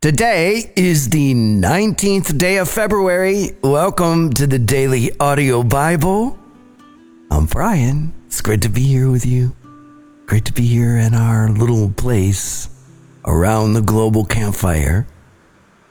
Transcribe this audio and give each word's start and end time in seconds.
Today 0.00 0.72
is 0.76 1.08
the 1.08 1.34
19th 1.34 2.38
day 2.38 2.58
of 2.58 2.68
February. 2.68 3.56
Welcome 3.64 4.32
to 4.34 4.46
the 4.46 4.60
Daily 4.60 5.10
Audio 5.18 5.64
Bible. 5.64 6.38
I'm 7.32 7.46
Brian. 7.46 8.14
It's 8.28 8.40
great 8.40 8.62
to 8.62 8.68
be 8.68 8.82
here 8.82 9.10
with 9.10 9.26
you. 9.26 9.56
Great 10.26 10.44
to 10.44 10.52
be 10.52 10.64
here 10.64 10.96
in 10.96 11.14
our 11.14 11.48
little 11.48 11.90
place 11.90 12.68
around 13.24 13.72
the 13.72 13.80
global 13.82 14.24
campfire 14.24 15.08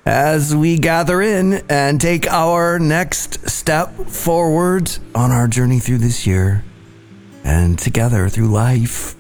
as 0.06 0.56
we 0.56 0.78
gather 0.80 1.22
in 1.22 1.62
and 1.70 2.00
take 2.00 2.28
our 2.28 2.80
next 2.80 3.50
step 3.50 3.94
forward 4.08 4.90
on 5.16 5.32
our 5.32 5.50
journey 5.50 5.80
through 5.80 5.98
this 5.98 6.26
year 6.26 6.64
and 7.44 7.78
together 7.78 8.30
through 8.30 8.48
life. 8.48 9.16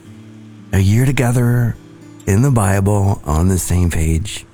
A 0.72 0.80
year 0.80 1.06
together 1.06 1.76
in 2.26 2.42
the 2.42 2.52
Bible 2.52 3.22
on 3.26 3.50
the 3.50 3.60
same 3.60 3.92
page. 3.92 4.47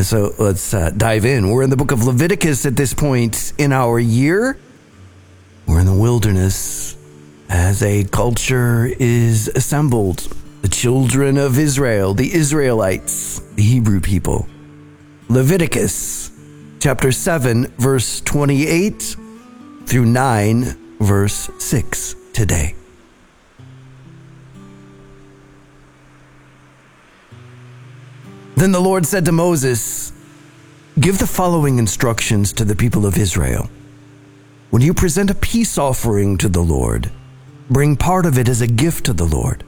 And 0.00 0.06
so 0.06 0.34
let's 0.38 0.72
uh, 0.72 0.88
dive 0.96 1.26
in. 1.26 1.50
We're 1.50 1.62
in 1.62 1.68
the 1.68 1.76
book 1.76 1.92
of 1.92 2.06
Leviticus 2.06 2.64
at 2.64 2.74
this 2.74 2.94
point 2.94 3.52
in 3.58 3.70
our 3.70 3.98
year. 3.98 4.58
We're 5.66 5.80
in 5.80 5.84
the 5.84 5.92
wilderness 5.92 6.96
as 7.50 7.82
a 7.82 8.04
culture 8.04 8.86
is 8.86 9.48
assembled. 9.48 10.34
The 10.62 10.70
children 10.70 11.36
of 11.36 11.58
Israel, 11.58 12.14
the 12.14 12.32
Israelites, 12.32 13.40
the 13.56 13.62
Hebrew 13.62 14.00
people. 14.00 14.48
Leviticus 15.28 16.30
chapter 16.78 17.12
7, 17.12 17.66
verse 17.76 18.22
28 18.22 19.16
through 19.84 20.06
9, 20.06 20.96
verse 20.98 21.50
6 21.58 22.16
today. 22.32 22.74
Then 28.60 28.72
the 28.72 28.78
Lord 28.78 29.06
said 29.06 29.24
to 29.24 29.32
Moses, 29.32 30.12
Give 31.00 31.18
the 31.18 31.26
following 31.26 31.78
instructions 31.78 32.52
to 32.52 32.62
the 32.62 32.76
people 32.76 33.06
of 33.06 33.16
Israel. 33.16 33.70
When 34.68 34.82
you 34.82 34.92
present 34.92 35.30
a 35.30 35.34
peace 35.34 35.78
offering 35.78 36.36
to 36.36 36.48
the 36.50 36.60
Lord, 36.60 37.10
bring 37.70 37.96
part 37.96 38.26
of 38.26 38.36
it 38.36 38.50
as 38.50 38.60
a 38.60 38.66
gift 38.66 39.06
to 39.06 39.14
the 39.14 39.24
Lord. 39.24 39.64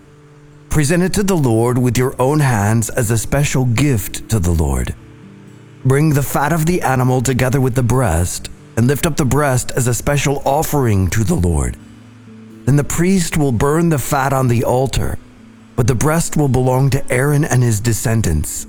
Present 0.69 1.03
it 1.03 1.15
to 1.15 1.23
the 1.23 1.39
Lord 1.39 1.79
with 1.79 1.97
your 1.97 2.15
own 2.21 2.41
hands 2.41 2.91
as 2.91 3.11
a 3.11 3.17
special 3.17 3.65
gift 3.65 4.29
to 4.29 4.39
the 4.39 4.51
Lord. 4.51 4.95
Bring 5.87 6.11
the 6.11 6.23
fat 6.23 6.53
of 6.53 6.67
the 6.67 6.83
animal 6.83 7.23
together 7.23 7.63
with 7.63 7.77
the 7.77 7.83
breast, 7.83 8.51
and 8.77 8.87
lift 8.87 9.07
up 9.07 9.17
the 9.17 9.25
breast 9.25 9.71
as 9.71 9.87
a 9.87 9.95
special 9.95 10.43
offering 10.45 11.09
to 11.09 11.25
the 11.25 11.35
Lord. 11.35 11.79
Then 12.67 12.77
the 12.77 12.85
priest 12.85 13.39
will 13.39 13.53
burn 13.53 13.89
the 13.89 13.99
fat 13.99 14.35
on 14.35 14.49
the 14.49 14.65
altar, 14.65 15.19
but 15.77 15.87
the 15.87 15.95
breast 15.95 16.37
will 16.37 16.49
belong 16.49 16.91
to 16.91 17.11
Aaron 17.11 17.47
and 17.47 17.63
his 17.63 17.81
descendants. 17.81 18.67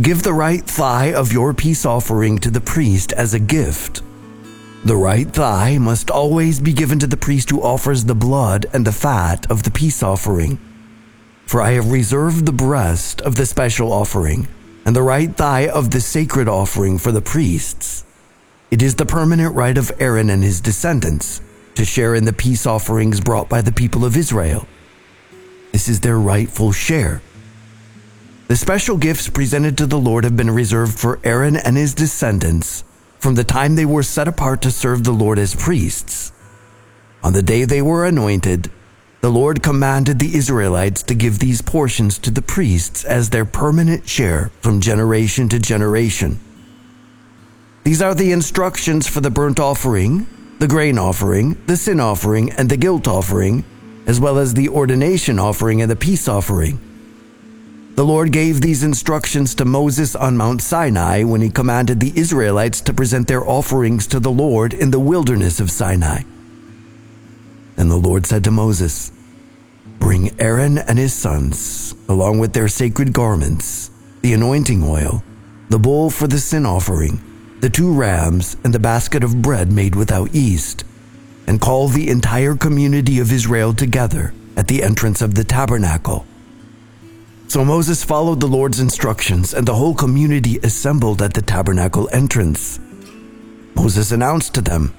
Give 0.00 0.22
the 0.22 0.32
right 0.32 0.64
thigh 0.64 1.12
of 1.12 1.34
your 1.34 1.52
peace 1.52 1.84
offering 1.84 2.38
to 2.38 2.50
the 2.50 2.62
priest 2.62 3.12
as 3.12 3.34
a 3.34 3.38
gift. 3.38 4.02
The 4.86 4.96
right 4.96 5.28
thigh 5.28 5.76
must 5.76 6.10
always 6.10 6.60
be 6.60 6.72
given 6.72 6.98
to 7.00 7.06
the 7.06 7.18
priest 7.18 7.50
who 7.50 7.62
offers 7.62 8.04
the 8.04 8.14
blood 8.14 8.64
and 8.72 8.86
the 8.86 8.92
fat 8.92 9.48
of 9.50 9.64
the 9.64 9.70
peace 9.70 10.02
offering. 10.02 10.58
For 11.44 11.60
I 11.60 11.72
have 11.72 11.92
reserved 11.92 12.46
the 12.46 12.52
breast 12.52 13.20
of 13.20 13.36
the 13.36 13.44
special 13.44 13.92
offering 13.92 14.48
and 14.86 14.96
the 14.96 15.02
right 15.02 15.36
thigh 15.36 15.68
of 15.68 15.90
the 15.90 16.00
sacred 16.00 16.48
offering 16.48 16.96
for 16.96 17.12
the 17.12 17.20
priests. 17.20 18.06
It 18.70 18.80
is 18.80 18.94
the 18.94 19.04
permanent 19.04 19.54
right 19.54 19.76
of 19.76 19.92
Aaron 19.98 20.30
and 20.30 20.42
his 20.42 20.62
descendants 20.62 21.42
to 21.74 21.84
share 21.84 22.14
in 22.14 22.24
the 22.24 22.32
peace 22.32 22.64
offerings 22.64 23.20
brought 23.20 23.50
by 23.50 23.60
the 23.60 23.72
people 23.72 24.06
of 24.06 24.16
Israel. 24.16 24.66
This 25.70 25.86
is 25.86 26.00
their 26.00 26.18
rightful 26.18 26.72
share 26.72 27.20
the 28.52 28.56
special 28.56 28.98
gifts 28.98 29.30
presented 29.30 29.78
to 29.78 29.86
the 29.86 29.98
Lord 29.98 30.24
have 30.24 30.36
been 30.36 30.50
reserved 30.50 30.98
for 30.98 31.18
Aaron 31.24 31.56
and 31.56 31.74
his 31.74 31.94
descendants 31.94 32.84
from 33.18 33.34
the 33.34 33.44
time 33.44 33.76
they 33.76 33.86
were 33.86 34.02
set 34.02 34.28
apart 34.28 34.60
to 34.60 34.70
serve 34.70 35.04
the 35.04 35.10
Lord 35.10 35.38
as 35.38 35.54
priests. 35.54 36.32
On 37.22 37.32
the 37.32 37.40
day 37.40 37.64
they 37.64 37.80
were 37.80 38.04
anointed, 38.04 38.70
the 39.22 39.30
Lord 39.30 39.62
commanded 39.62 40.18
the 40.18 40.36
Israelites 40.36 41.02
to 41.04 41.14
give 41.14 41.38
these 41.38 41.62
portions 41.62 42.18
to 42.18 42.30
the 42.30 42.42
priests 42.42 43.06
as 43.06 43.30
their 43.30 43.46
permanent 43.46 44.06
share 44.06 44.50
from 44.60 44.82
generation 44.82 45.48
to 45.48 45.58
generation. 45.58 46.38
These 47.84 48.02
are 48.02 48.14
the 48.14 48.32
instructions 48.32 49.08
for 49.08 49.22
the 49.22 49.30
burnt 49.30 49.60
offering, 49.60 50.26
the 50.58 50.68
grain 50.68 50.98
offering, 50.98 51.56
the 51.64 51.78
sin 51.78 52.00
offering, 52.00 52.52
and 52.52 52.68
the 52.68 52.76
guilt 52.76 53.08
offering, 53.08 53.64
as 54.06 54.20
well 54.20 54.36
as 54.36 54.52
the 54.52 54.68
ordination 54.68 55.38
offering 55.38 55.80
and 55.80 55.90
the 55.90 55.96
peace 55.96 56.28
offering. 56.28 56.91
The 57.94 58.04
Lord 58.06 58.32
gave 58.32 58.62
these 58.62 58.82
instructions 58.82 59.54
to 59.54 59.66
Moses 59.66 60.16
on 60.16 60.34
Mount 60.34 60.62
Sinai 60.62 61.24
when 61.24 61.42
he 61.42 61.50
commanded 61.50 62.00
the 62.00 62.18
Israelites 62.18 62.80
to 62.80 62.94
present 62.94 63.28
their 63.28 63.46
offerings 63.46 64.06
to 64.06 64.18
the 64.18 64.30
Lord 64.30 64.72
in 64.72 64.90
the 64.90 64.98
wilderness 64.98 65.60
of 65.60 65.70
Sinai. 65.70 66.22
And 67.76 67.90
the 67.90 67.98
Lord 67.98 68.24
said 68.24 68.44
to 68.44 68.50
Moses, 68.50 69.12
Bring 69.98 70.34
Aaron 70.40 70.78
and 70.78 70.98
his 70.98 71.12
sons, 71.12 71.94
along 72.08 72.38
with 72.38 72.54
their 72.54 72.66
sacred 72.66 73.12
garments, 73.12 73.90
the 74.22 74.32
anointing 74.32 74.82
oil, 74.82 75.22
the 75.68 75.78
bowl 75.78 76.08
for 76.08 76.26
the 76.26 76.38
sin 76.38 76.64
offering, 76.64 77.20
the 77.60 77.68
two 77.68 77.92
rams, 77.92 78.56
and 78.64 78.72
the 78.72 78.78
basket 78.78 79.22
of 79.22 79.42
bread 79.42 79.70
made 79.70 79.96
without 79.96 80.34
yeast, 80.34 80.84
and 81.46 81.60
call 81.60 81.88
the 81.88 82.08
entire 82.08 82.56
community 82.56 83.18
of 83.18 83.30
Israel 83.30 83.74
together 83.74 84.32
at 84.56 84.66
the 84.66 84.82
entrance 84.82 85.20
of 85.20 85.34
the 85.34 85.44
tabernacle 85.44 86.26
so 87.52 87.62
Moses 87.62 88.02
followed 88.02 88.40
the 88.40 88.46
Lord's 88.46 88.80
instructions, 88.80 89.52
and 89.52 89.68
the 89.68 89.74
whole 89.74 89.94
community 89.94 90.58
assembled 90.62 91.20
at 91.20 91.34
the 91.34 91.42
tabernacle 91.42 92.08
entrance. 92.10 92.80
Moses 93.74 94.10
announced 94.10 94.54
to 94.54 94.62
them, 94.62 94.94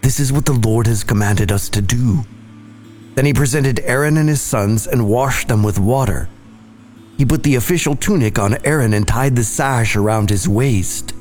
This 0.00 0.18
is 0.18 0.32
what 0.32 0.44
the 0.44 0.54
Lord 0.54 0.88
has 0.88 1.04
commanded 1.04 1.52
us 1.52 1.68
to 1.68 1.80
do. 1.80 2.24
Then 3.14 3.26
he 3.26 3.32
presented 3.32 3.78
Aaron 3.84 4.16
and 4.16 4.28
his 4.28 4.42
sons 4.42 4.88
and 4.88 5.08
washed 5.08 5.46
them 5.46 5.62
with 5.62 5.78
water. 5.78 6.28
He 7.16 7.24
put 7.24 7.44
the 7.44 7.54
official 7.54 7.94
tunic 7.94 8.40
on 8.40 8.58
Aaron 8.66 8.92
and 8.92 9.06
tied 9.06 9.36
the 9.36 9.44
sash 9.44 9.94
around 9.94 10.30
his 10.30 10.48
waist. 10.48 11.14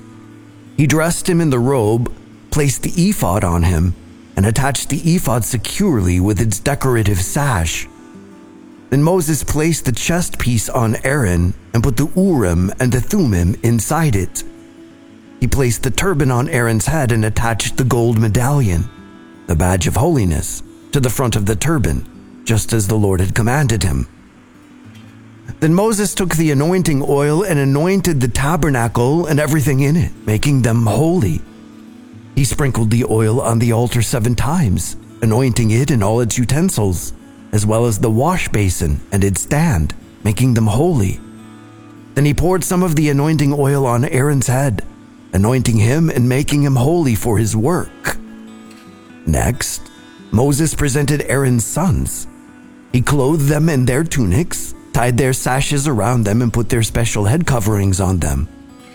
He 0.76 0.88
dressed 0.88 1.30
him 1.30 1.40
in 1.40 1.52
the 1.52 1.60
robe, 1.60 2.12
placed 2.50 2.82
the 2.82 3.10
ephod 3.10 3.44
on 3.44 3.62
him, 3.62 3.94
and 4.36 4.44
attached 4.44 4.90
the 4.90 5.02
ephod 5.14 5.46
securely 5.46 6.20
with 6.20 6.42
its 6.42 6.60
decorative 6.60 7.22
sash. 7.22 7.88
Then 8.90 9.04
Moses 9.04 9.44
placed 9.44 9.86
the 9.86 9.92
chest 9.92 10.40
piece 10.40 10.70
on 10.70 10.96
Aaron 11.04 11.54
and 11.74 11.84
put 11.84 11.98
the 11.98 12.10
Urim 12.16 12.72
and 12.80 12.92
the 12.92 13.02
Thummim 13.02 13.56
inside 13.62 14.16
it. 14.16 14.44
He 15.42 15.48
placed 15.48 15.84
the 15.84 15.92
turban 15.92 16.32
on 16.32 16.48
Aaron's 16.50 16.86
head 16.86 17.12
and 17.12 17.26
attached 17.26 17.78
the 17.78 17.84
gold 17.84 18.18
medallion, 18.18 18.90
the 19.48 19.56
badge 19.56 19.88
of 19.88 19.98
holiness, 19.98 20.64
to 20.94 21.00
the 21.00 21.10
front 21.10 21.36
of 21.36 21.46
the 21.46 21.56
turban, 21.56 22.44
just 22.46 22.72
as 22.72 22.88
the 22.88 22.96
Lord 22.96 23.20
had 23.20 23.36
commanded 23.36 23.84
him. 23.84 24.08
Then 25.60 25.74
Moses 25.74 26.14
took 26.14 26.36
the 26.36 26.52
anointing 26.52 27.04
oil 27.08 27.44
and 27.44 27.60
anointed 27.60 28.22
the 28.22 28.28
tabernacle 28.28 29.26
and 29.26 29.40
everything 29.40 29.82
in 29.82 29.98
it, 29.98 30.12
making 30.26 30.62
them 30.62 30.86
holy. 30.86 31.42
He 32.36 32.46
sprinkled 32.46 32.92
the 32.92 33.06
oil 33.06 33.42
on 33.42 33.60
the 33.60 33.74
altar 33.74 34.02
seven 34.02 34.36
times, 34.36 34.96
anointing 35.22 35.72
it 35.72 35.92
and 35.92 36.04
all 36.04 36.22
its 36.22 36.38
utensils 36.38 37.14
as 37.58 37.66
well 37.66 37.88
as 37.88 37.98
the 37.98 38.12
wash 38.12 38.48
basin 38.50 39.02
and 39.12 39.24
its 39.24 39.42
stand, 39.42 39.96
making 40.24 40.54
them 40.54 40.68
holy. 40.68 41.20
Then 42.14 42.24
he 42.24 42.36
poured 42.36 42.64
some 42.64 42.84
of 42.84 42.96
the 42.96 43.10
anointing 43.10 43.52
oil 43.52 43.84
on 43.88 44.06
Aaron's 44.06 44.46
head, 44.46 44.86
anointing 45.34 45.78
him 45.78 46.12
and 46.12 46.30
making 46.30 46.62
him 46.62 46.76
holy 46.76 47.16
for 47.16 47.40
his 47.40 47.56
work. 47.56 48.18
Next, 49.26 49.82
Moses 50.30 50.76
presented 50.76 51.24
Aaron's 51.24 51.66
sons. 51.66 52.28
He 52.94 53.02
clothed 53.02 53.48
them 53.48 53.70
in 53.70 53.86
their 53.86 54.04
tunics, 54.04 54.76
tied 54.94 55.18
their 55.18 55.34
sashes 55.34 55.88
around 55.88 56.26
them, 56.26 56.44
and 56.44 56.54
put 56.54 56.70
their 56.70 56.84
special 56.84 57.26
head 57.26 57.48
coverings 57.48 58.00
on 58.00 58.20
them, 58.20 58.48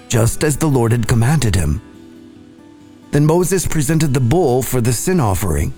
just 0.06 0.44
as 0.44 0.56
the 0.56 0.68
Lord 0.68 0.92
had 0.92 1.08
commanded 1.08 1.56
him. 1.56 1.82
Then 3.10 3.26
Moses 3.26 3.66
presented 3.66 4.14
the 4.14 4.20
bull 4.20 4.62
for 4.62 4.80
the 4.80 4.92
sin 4.92 5.18
offering 5.18 5.72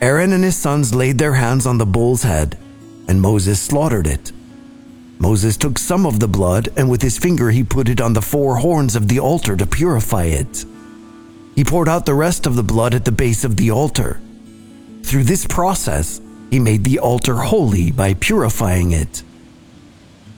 Aaron 0.00 0.32
and 0.32 0.44
his 0.44 0.56
sons 0.56 0.94
laid 0.94 1.18
their 1.18 1.34
hands 1.34 1.66
on 1.66 1.78
the 1.78 1.86
bull's 1.86 2.22
head, 2.22 2.56
and 3.08 3.20
Moses 3.20 3.60
slaughtered 3.60 4.06
it. 4.06 4.30
Moses 5.18 5.56
took 5.56 5.76
some 5.76 6.06
of 6.06 6.20
the 6.20 6.28
blood, 6.28 6.68
and 6.76 6.88
with 6.88 7.02
his 7.02 7.18
finger 7.18 7.50
he 7.50 7.64
put 7.64 7.88
it 7.88 8.00
on 8.00 8.12
the 8.12 8.22
four 8.22 8.56
horns 8.56 8.94
of 8.94 9.08
the 9.08 9.18
altar 9.18 9.56
to 9.56 9.66
purify 9.66 10.24
it. 10.24 10.64
He 11.56 11.64
poured 11.64 11.88
out 11.88 12.06
the 12.06 12.14
rest 12.14 12.46
of 12.46 12.54
the 12.54 12.62
blood 12.62 12.94
at 12.94 13.04
the 13.04 13.10
base 13.10 13.42
of 13.42 13.56
the 13.56 13.72
altar. 13.72 14.20
Through 15.02 15.24
this 15.24 15.46
process, 15.46 16.20
he 16.50 16.60
made 16.60 16.84
the 16.84 17.00
altar 17.00 17.34
holy 17.34 17.90
by 17.90 18.14
purifying 18.14 18.92
it. 18.92 19.24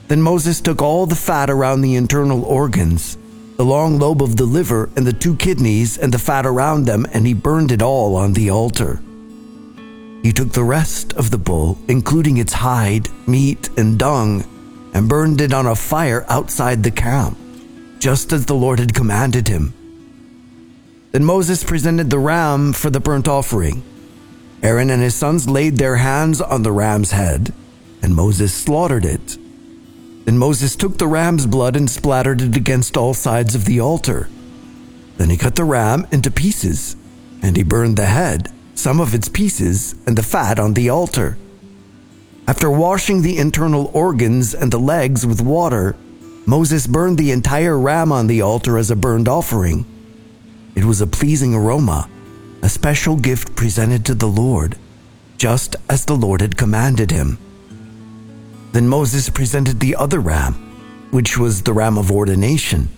Then 0.07 0.23
Moses 0.23 0.59
took 0.59 0.81
all 0.81 1.05
the 1.05 1.15
fat 1.15 1.51
around 1.51 1.81
the 1.81 1.95
internal 1.95 2.43
organs, 2.43 3.15
the 3.57 3.63
long 3.63 3.99
lobe 3.99 4.23
of 4.23 4.37
the 4.37 4.45
liver, 4.45 4.89
and 4.95 5.05
the 5.05 5.13
two 5.13 5.35
kidneys, 5.35 5.99
and 5.99 6.11
the 6.11 6.17
fat 6.17 6.47
around 6.47 6.85
them, 6.85 7.05
and 7.13 7.27
he 7.27 7.35
burned 7.35 7.71
it 7.71 7.83
all 7.83 8.15
on 8.15 8.33
the 8.33 8.49
altar. 8.49 8.99
He 10.21 10.31
took 10.31 10.51
the 10.51 10.63
rest 10.63 11.13
of 11.13 11.31
the 11.31 11.37
bull, 11.37 11.79
including 11.87 12.37
its 12.37 12.53
hide, 12.53 13.09
meat, 13.27 13.69
and 13.77 13.97
dung, 13.97 14.43
and 14.93 15.09
burned 15.09 15.41
it 15.41 15.53
on 15.53 15.65
a 15.65 15.75
fire 15.75 16.25
outside 16.29 16.83
the 16.83 16.91
camp, 16.91 17.37
just 17.99 18.31
as 18.31 18.45
the 18.45 18.53
Lord 18.53 18.79
had 18.79 18.93
commanded 18.93 19.47
him. 19.47 19.73
Then 21.11 21.25
Moses 21.25 21.63
presented 21.63 22.09
the 22.09 22.19
ram 22.19 22.71
for 22.73 22.89
the 22.89 22.99
burnt 22.99 23.27
offering. 23.27 23.83
Aaron 24.61 24.91
and 24.91 25.01
his 25.01 25.15
sons 25.15 25.49
laid 25.49 25.77
their 25.77 25.97
hands 25.97 26.39
on 26.39 26.61
the 26.61 26.71
ram's 26.71 27.11
head, 27.11 27.53
and 28.01 28.15
Moses 28.15 28.53
slaughtered 28.53 29.05
it. 29.05 29.37
Then 30.25 30.37
Moses 30.37 30.75
took 30.75 30.97
the 30.97 31.07
ram's 31.07 31.47
blood 31.47 31.75
and 31.75 31.89
splattered 31.89 32.41
it 32.41 32.55
against 32.55 32.95
all 32.95 33.15
sides 33.15 33.55
of 33.55 33.65
the 33.65 33.79
altar. 33.79 34.29
Then 35.17 35.31
he 35.31 35.37
cut 35.37 35.55
the 35.55 35.63
ram 35.63 36.05
into 36.11 36.29
pieces, 36.29 36.95
and 37.41 37.57
he 37.57 37.63
burned 37.63 37.97
the 37.97 38.05
head, 38.05 38.51
some 38.81 38.99
of 38.99 39.13
its 39.13 39.29
pieces, 39.29 39.93
and 40.07 40.17
the 40.17 40.23
fat 40.23 40.59
on 40.59 40.73
the 40.73 40.89
altar. 40.89 41.37
After 42.47 42.69
washing 42.69 43.21
the 43.21 43.37
internal 43.37 43.91
organs 43.93 44.55
and 44.55 44.71
the 44.71 44.79
legs 44.79 45.25
with 45.25 45.39
water, 45.39 45.95
Moses 46.47 46.87
burned 46.87 47.19
the 47.19 47.31
entire 47.31 47.77
ram 47.77 48.11
on 48.11 48.25
the 48.25 48.41
altar 48.41 48.79
as 48.79 48.89
a 48.89 48.95
burnt 48.95 49.27
offering. 49.27 49.85
It 50.73 50.83
was 50.83 50.99
a 50.99 51.07
pleasing 51.07 51.53
aroma, 51.53 52.09
a 52.63 52.69
special 52.69 53.15
gift 53.15 53.55
presented 53.55 54.03
to 54.05 54.15
the 54.15 54.27
Lord, 54.27 54.77
just 55.37 55.75
as 55.87 56.05
the 56.05 56.15
Lord 56.15 56.41
had 56.41 56.57
commanded 56.57 57.11
him. 57.11 57.37
Then 58.71 58.87
Moses 58.87 59.29
presented 59.29 59.79
the 59.79 59.95
other 59.95 60.19
ram, 60.19 60.53
which 61.11 61.37
was 61.37 61.61
the 61.61 61.73
ram 61.73 61.97
of 61.99 62.11
ordination. 62.11 62.89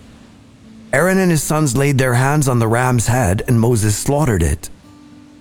Aaron 0.94 1.18
and 1.18 1.30
his 1.30 1.42
sons 1.42 1.76
laid 1.76 1.98
their 1.98 2.14
hands 2.14 2.48
on 2.48 2.58
the 2.58 2.68
ram's 2.68 3.08
head, 3.08 3.42
and 3.46 3.60
Moses 3.60 3.96
slaughtered 3.96 4.42
it. 4.42 4.70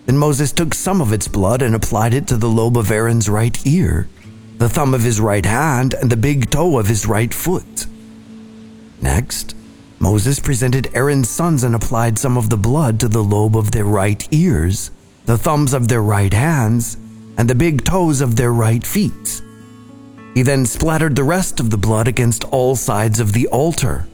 Then 0.06 0.18
Moses 0.18 0.52
took 0.52 0.74
some 0.74 1.02
of 1.02 1.14
its 1.14 1.28
blood 1.28 1.62
and 1.62 1.74
applied 1.74 2.14
it 2.14 2.28
to 2.28 2.38
the 2.38 2.50
lobe 2.50 2.78
of 2.78 2.92
Aaron's 2.92 3.30
right 3.30 3.58
ear, 3.66 4.10
the 4.58 4.70
thumb 4.70 4.94
of 4.94 5.04
his 5.04 5.20
right 5.20 5.46
hand, 5.46 5.94
and 5.94 6.12
the 6.12 6.18
big 6.18 6.50
toe 6.50 6.78
of 6.78 6.88
his 6.88 7.06
right 7.06 7.34
foot. 7.34 7.86
Next, 9.02 9.56
Moses 10.00 10.40
presented 10.40 10.90
Aaron's 10.94 11.30
sons 11.30 11.64
and 11.64 11.74
applied 11.74 12.20
some 12.20 12.38
of 12.38 12.50
the 12.50 12.58
blood 12.58 13.00
to 13.00 13.08
the 13.08 13.24
lobe 13.24 13.56
of 13.56 13.72
their 13.72 13.86
right 13.86 14.28
ears, 14.32 14.92
the 15.26 15.38
thumbs 15.38 15.74
of 15.74 15.88
their 15.88 16.02
right 16.02 16.34
hands, 16.34 16.98
and 17.38 17.50
the 17.50 17.56
big 17.56 17.86
toes 17.86 18.20
of 18.20 18.36
their 18.36 18.52
right 18.52 18.86
feet. 18.86 19.42
He 20.34 20.42
then 20.42 20.66
splattered 20.66 21.16
the 21.16 21.24
rest 21.24 21.60
of 21.60 21.70
the 21.70 21.78
blood 21.78 22.08
against 22.08 22.44
all 22.46 22.76
sides 22.76 23.20
of 23.20 23.34
the 23.34 23.48
altar. 23.48 24.08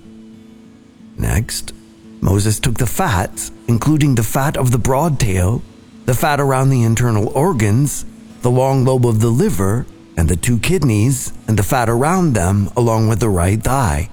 Next, 1.18 1.74
Moses 2.22 2.60
took 2.60 2.78
the 2.78 2.86
fat, 2.86 3.50
including 3.68 4.16
the 4.16 4.24
fat 4.24 4.58
of 4.58 4.72
the 4.72 4.78
broad 4.78 5.20
tail, 5.20 5.62
the 6.10 6.16
fat 6.16 6.40
around 6.40 6.72
the 6.72 6.82
internal 6.82 7.30
organs, 7.38 8.04
the 8.42 8.50
long 8.50 8.84
lobe 8.84 9.06
of 9.06 9.20
the 9.20 9.30
liver, 9.30 9.86
and 10.18 10.28
the 10.28 10.36
two 10.36 10.58
kidneys, 10.58 11.32
and 11.48 11.56
the 11.56 11.62
fat 11.62 11.88
around 11.88 12.34
them, 12.34 12.68
along 12.76 13.08
with 13.08 13.20
the 13.20 13.30
right 13.30 13.62
thigh. 13.62 14.10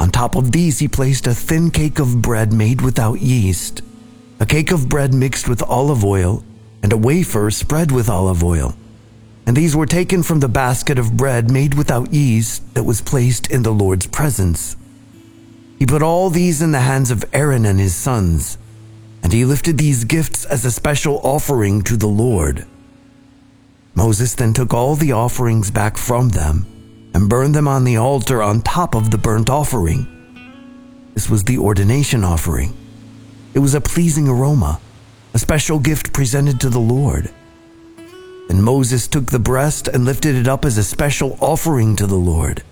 On 0.00 0.08
top 0.08 0.34
of 0.34 0.52
these, 0.52 0.78
he 0.78 0.88
placed 0.88 1.26
a 1.26 1.34
thin 1.34 1.70
cake 1.70 1.98
of 1.98 2.22
bread 2.22 2.50
made 2.50 2.80
without 2.80 3.20
yeast, 3.20 3.82
a 4.40 4.46
cake 4.46 4.72
of 4.72 4.88
bread 4.88 5.12
mixed 5.12 5.50
with 5.50 5.62
olive 5.64 6.02
oil, 6.02 6.42
and 6.82 6.94
a 6.94 6.96
wafer 6.96 7.50
spread 7.50 7.92
with 7.92 8.08
olive 8.08 8.42
oil. 8.42 8.74
And 9.46 9.54
these 9.54 9.76
were 9.76 9.84
taken 9.84 10.22
from 10.22 10.40
the 10.40 10.48
basket 10.48 10.98
of 10.98 11.14
bread 11.14 11.50
made 11.50 11.74
without 11.74 12.14
yeast 12.14 12.72
that 12.72 12.84
was 12.84 13.02
placed 13.02 13.50
in 13.50 13.64
the 13.64 13.70
Lord's 13.70 14.06
presence. 14.06 14.78
He 15.78 15.84
put 15.84 16.00
all 16.00 16.30
these 16.30 16.62
in 16.62 16.72
the 16.72 16.80
hands 16.80 17.10
of 17.10 17.22
Aaron 17.34 17.66
and 17.66 17.78
his 17.78 17.94
sons 17.94 18.56
and 19.26 19.32
he 19.32 19.44
lifted 19.44 19.76
these 19.76 20.04
gifts 20.04 20.44
as 20.44 20.64
a 20.64 20.70
special 20.70 21.18
offering 21.24 21.82
to 21.82 21.96
the 21.96 22.06
Lord. 22.06 22.64
Moses 23.92 24.36
then 24.36 24.52
took 24.52 24.72
all 24.72 24.94
the 24.94 25.10
offerings 25.10 25.68
back 25.68 25.96
from 25.96 26.28
them 26.28 26.64
and 27.12 27.28
burned 27.28 27.52
them 27.52 27.66
on 27.66 27.82
the 27.82 27.96
altar 27.96 28.40
on 28.40 28.62
top 28.62 28.94
of 28.94 29.10
the 29.10 29.18
burnt 29.18 29.50
offering. 29.50 30.06
This 31.14 31.28
was 31.28 31.42
the 31.42 31.58
ordination 31.58 32.22
offering. 32.22 32.76
It 33.52 33.58
was 33.58 33.74
a 33.74 33.80
pleasing 33.80 34.28
aroma, 34.28 34.80
a 35.34 35.40
special 35.40 35.80
gift 35.80 36.12
presented 36.12 36.60
to 36.60 36.70
the 36.70 36.78
Lord. 36.78 37.28
And 38.48 38.62
Moses 38.62 39.08
took 39.08 39.26
the 39.32 39.40
breast 39.40 39.88
and 39.88 40.04
lifted 40.04 40.36
it 40.36 40.46
up 40.46 40.64
as 40.64 40.78
a 40.78 40.84
special 40.84 41.36
offering 41.40 41.96
to 41.96 42.06
the 42.06 42.14
Lord. 42.14 42.62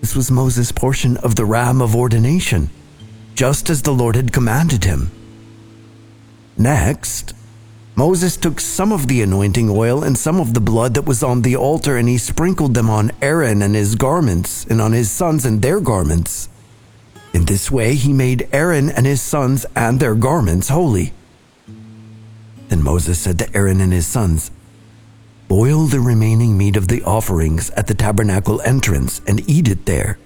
This 0.00 0.14
was 0.14 0.30
Moses' 0.30 0.70
portion 0.70 1.16
of 1.16 1.34
the 1.34 1.44
ram 1.44 1.82
of 1.82 1.96
ordination, 1.96 2.70
just 3.34 3.68
as 3.68 3.82
the 3.82 3.92
Lord 3.92 4.14
had 4.14 4.32
commanded 4.32 4.84
him. 4.84 5.10
Next, 6.56 7.34
Moses 7.96 8.36
took 8.36 8.60
some 8.60 8.92
of 8.92 9.08
the 9.08 9.22
anointing 9.22 9.70
oil 9.70 10.02
and 10.02 10.16
some 10.18 10.40
of 10.40 10.54
the 10.54 10.60
blood 10.60 10.94
that 10.94 11.06
was 11.06 11.22
on 11.22 11.42
the 11.42 11.56
altar, 11.56 11.96
and 11.96 12.08
he 12.08 12.18
sprinkled 12.18 12.74
them 12.74 12.90
on 12.90 13.12
Aaron 13.22 13.62
and 13.62 13.74
his 13.74 13.94
garments, 13.94 14.64
and 14.64 14.80
on 14.80 14.92
his 14.92 15.10
sons 15.10 15.44
and 15.44 15.62
their 15.62 15.80
garments. 15.80 16.48
In 17.32 17.44
this 17.44 17.70
way, 17.70 17.94
he 17.94 18.12
made 18.12 18.48
Aaron 18.52 18.90
and 18.90 19.06
his 19.06 19.22
sons 19.22 19.66
and 19.74 19.98
their 19.98 20.14
garments 20.14 20.68
holy. 20.68 21.12
Then 22.68 22.82
Moses 22.82 23.18
said 23.18 23.38
to 23.40 23.56
Aaron 23.56 23.80
and 23.80 23.92
his 23.92 24.06
sons, 24.06 24.50
Boil 25.48 25.86
the 25.86 26.00
remaining 26.00 26.56
meat 26.56 26.76
of 26.76 26.88
the 26.88 27.02
offerings 27.02 27.70
at 27.70 27.86
the 27.86 27.94
tabernacle 27.94 28.60
entrance 28.62 29.20
and 29.26 29.48
eat 29.48 29.68
it 29.68 29.86
there, 29.86 30.18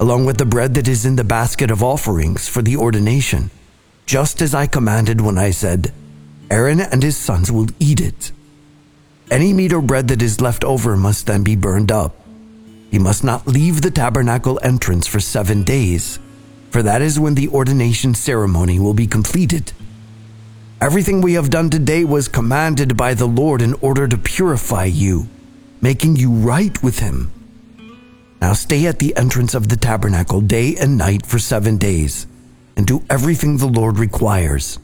along 0.00 0.26
with 0.26 0.38
the 0.38 0.46
bread 0.46 0.74
that 0.74 0.88
is 0.88 1.04
in 1.04 1.16
the 1.16 1.24
basket 1.24 1.70
of 1.70 1.82
offerings 1.82 2.48
for 2.48 2.62
the 2.62 2.76
ordination 2.76 3.50
just 4.06 4.42
as 4.42 4.54
I 4.54 4.66
commanded 4.66 5.20
when 5.20 5.38
I 5.38 5.50
said, 5.50 5.92
Aaron 6.50 6.80
and 6.80 7.02
his 7.02 7.16
sons 7.16 7.50
will 7.50 7.68
eat 7.78 8.00
it. 8.00 8.32
Any 9.30 9.52
meat 9.52 9.72
or 9.72 9.80
bread 9.80 10.08
that 10.08 10.20
is 10.20 10.40
left 10.40 10.64
over 10.64 10.96
must 10.96 11.26
then 11.26 11.42
be 11.42 11.56
burned 11.56 11.90
up. 11.90 12.14
He 12.90 12.98
must 12.98 13.24
not 13.24 13.46
leave 13.46 13.80
the 13.80 13.90
tabernacle 13.90 14.60
entrance 14.62 15.06
for 15.06 15.20
seven 15.20 15.62
days, 15.62 16.18
for 16.70 16.82
that 16.82 17.00
is 17.00 17.18
when 17.18 17.34
the 17.34 17.48
ordination 17.48 18.14
ceremony 18.14 18.78
will 18.78 18.92
be 18.92 19.06
completed. 19.06 19.72
Everything 20.80 21.22
we 21.22 21.34
have 21.34 21.48
done 21.48 21.70
today 21.70 22.04
was 22.04 22.28
commanded 22.28 22.96
by 22.96 23.14
the 23.14 23.26
Lord 23.26 23.62
in 23.62 23.74
order 23.80 24.06
to 24.06 24.18
purify 24.18 24.84
you, 24.84 25.28
making 25.80 26.16
you 26.16 26.30
right 26.30 26.82
with 26.82 26.98
Him. 26.98 27.32
Now 28.42 28.52
stay 28.52 28.86
at 28.86 28.98
the 28.98 29.16
entrance 29.16 29.54
of 29.54 29.68
the 29.68 29.76
tabernacle 29.76 30.40
day 30.40 30.76
and 30.76 30.98
night 30.98 31.24
for 31.24 31.38
seven 31.38 31.78
days 31.78 32.26
and 32.82 32.88
do 32.88 33.06
everything 33.08 33.56
the 33.56 33.68
Lord 33.68 33.96
requires. 33.96 34.80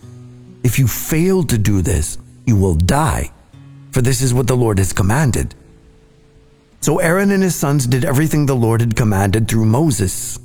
If 0.62 0.78
you 0.78 0.86
fail 0.86 1.42
to 1.42 1.58
do 1.58 1.82
this, 1.82 2.16
you 2.46 2.54
will 2.54 2.76
die, 2.76 3.32
for 3.90 4.02
this 4.02 4.22
is 4.22 4.32
what 4.32 4.46
the 4.46 4.56
Lord 4.56 4.78
has 4.78 4.92
commanded. 4.92 5.56
So 6.80 6.98
Aaron 7.00 7.32
and 7.32 7.42
his 7.42 7.56
sons 7.56 7.88
did 7.88 8.04
everything 8.04 8.46
the 8.46 8.54
Lord 8.54 8.82
had 8.82 8.94
commanded 8.94 9.48
through 9.48 9.66
Moses. 9.66 10.38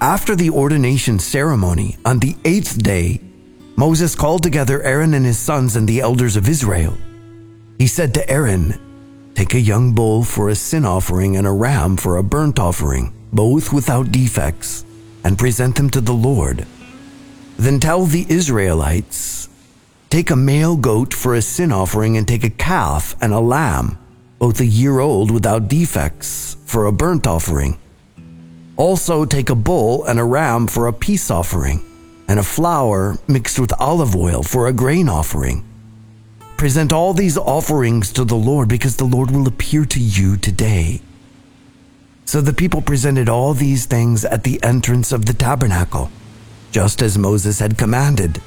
After 0.00 0.36
the 0.36 0.50
ordination 0.50 1.18
ceremony, 1.18 1.96
on 2.04 2.20
the 2.20 2.36
eighth 2.44 2.80
day, 2.80 3.20
Moses 3.74 4.14
called 4.14 4.44
together 4.44 4.80
Aaron 4.84 5.12
and 5.12 5.26
his 5.26 5.40
sons 5.40 5.74
and 5.74 5.88
the 5.88 5.98
elders 5.98 6.36
of 6.36 6.48
Israel. 6.48 6.96
He 7.78 7.88
said 7.88 8.14
to 8.14 8.30
Aaron, 8.30 8.78
Take 9.34 9.54
a 9.54 9.60
young 9.72 9.92
bull 9.92 10.22
for 10.22 10.50
a 10.50 10.54
sin 10.54 10.84
offering 10.84 11.36
and 11.36 11.48
a 11.48 11.50
ram 11.50 11.96
for 11.96 12.18
a 12.18 12.22
burnt 12.22 12.60
offering, 12.60 13.12
both 13.32 13.72
without 13.72 14.12
defects 14.12 14.85
and 15.24 15.38
present 15.38 15.76
them 15.76 15.90
to 15.90 16.00
the 16.00 16.12
Lord. 16.12 16.66
Then 17.58 17.80
tell 17.80 18.04
the 18.04 18.26
Israelites, 18.28 19.48
Take 20.10 20.30
a 20.30 20.36
male 20.36 20.76
goat 20.76 21.12
for 21.12 21.34
a 21.34 21.42
sin 21.42 21.72
offering, 21.72 22.16
and 22.16 22.28
take 22.28 22.44
a 22.44 22.50
calf 22.50 23.16
and 23.20 23.32
a 23.32 23.40
lamb, 23.40 23.98
both 24.38 24.60
a 24.60 24.66
year 24.66 25.00
old 25.00 25.30
without 25.30 25.68
defects, 25.68 26.56
for 26.64 26.86
a 26.86 26.92
burnt 26.92 27.26
offering. 27.26 27.78
Also 28.76 29.24
take 29.24 29.50
a 29.50 29.54
bull 29.54 30.04
and 30.04 30.20
a 30.20 30.24
ram 30.24 30.66
for 30.66 30.86
a 30.86 30.92
peace 30.92 31.30
offering, 31.30 31.82
and 32.28 32.38
a 32.38 32.42
flour 32.42 33.18
mixed 33.26 33.58
with 33.58 33.72
olive 33.80 34.14
oil 34.14 34.42
for 34.42 34.68
a 34.68 34.72
grain 34.72 35.08
offering. 35.08 35.64
Present 36.56 36.92
all 36.92 37.12
these 37.12 37.36
offerings 37.36 38.12
to 38.12 38.24
the 38.24 38.36
Lord, 38.36 38.68
because 38.68 38.96
the 38.96 39.04
Lord 39.04 39.30
will 39.30 39.48
appear 39.48 39.84
to 39.86 40.00
you 40.00 40.36
today 40.36 41.00
so 42.26 42.40
the 42.40 42.52
people 42.52 42.82
presented 42.82 43.28
all 43.28 43.54
these 43.54 43.86
things 43.86 44.24
at 44.24 44.42
the 44.42 44.60
entrance 44.62 45.12
of 45.12 45.26
the 45.26 45.32
tabernacle, 45.32 46.10
just 46.72 47.00
as 47.00 47.16
Moses 47.16 47.60
had 47.60 47.78
commanded. 47.78 48.42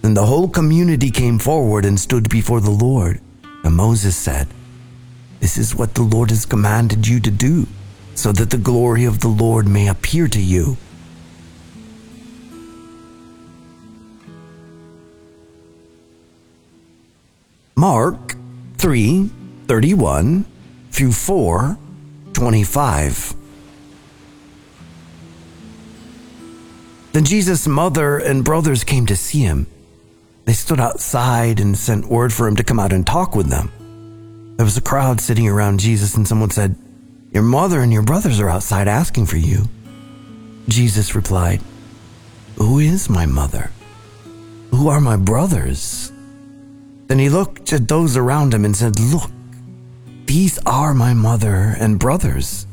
Then 0.00 0.14
the 0.14 0.24
whole 0.24 0.48
community 0.48 1.10
came 1.10 1.38
forward 1.38 1.84
and 1.84 2.00
stood 2.00 2.30
before 2.30 2.62
the 2.62 2.70
Lord. 2.70 3.20
And 3.62 3.76
Moses 3.76 4.16
said, 4.16 4.48
This 5.40 5.58
is 5.58 5.74
what 5.74 5.94
the 5.94 6.02
Lord 6.02 6.30
has 6.30 6.46
commanded 6.46 7.06
you 7.06 7.20
to 7.20 7.30
do, 7.30 7.66
so 8.14 8.32
that 8.32 8.48
the 8.48 8.56
glory 8.56 9.04
of 9.04 9.20
the 9.20 9.28
Lord 9.28 9.68
may 9.68 9.88
appear 9.88 10.26
to 10.28 10.40
you. 10.40 10.78
Mark 17.76 18.36
3 18.78 19.30
31 19.68 20.46
through 20.90 21.12
4 21.12 21.76
25. 22.36 23.34
Then 27.14 27.24
Jesus' 27.24 27.66
mother 27.66 28.18
and 28.18 28.44
brothers 28.44 28.84
came 28.84 29.06
to 29.06 29.16
see 29.16 29.40
him. 29.40 29.66
They 30.44 30.52
stood 30.52 30.78
outside 30.78 31.60
and 31.60 31.78
sent 31.78 32.04
word 32.04 32.34
for 32.34 32.46
him 32.46 32.54
to 32.56 32.62
come 32.62 32.78
out 32.78 32.92
and 32.92 33.06
talk 33.06 33.34
with 33.34 33.48
them. 33.48 33.72
There 34.58 34.66
was 34.66 34.76
a 34.76 34.82
crowd 34.82 35.18
sitting 35.18 35.48
around 35.48 35.80
Jesus, 35.80 36.14
and 36.14 36.28
someone 36.28 36.50
said, 36.50 36.76
Your 37.32 37.42
mother 37.42 37.80
and 37.80 37.90
your 37.90 38.02
brothers 38.02 38.38
are 38.38 38.50
outside 38.50 38.86
asking 38.86 39.24
for 39.24 39.38
you. 39.38 39.62
Jesus 40.68 41.14
replied, 41.14 41.62
Who 42.58 42.80
is 42.80 43.08
my 43.08 43.24
mother? 43.24 43.70
Who 44.72 44.88
are 44.88 45.00
my 45.00 45.16
brothers? 45.16 46.12
Then 47.06 47.18
he 47.18 47.30
looked 47.30 47.72
at 47.72 47.88
those 47.88 48.14
around 48.14 48.52
him 48.52 48.66
and 48.66 48.76
said, 48.76 49.00
Look, 49.00 49.30
these 50.26 50.58
are 50.66 50.92
my 50.92 51.14
mother 51.14 51.76
and 51.78 51.98
brothers. 51.98 52.66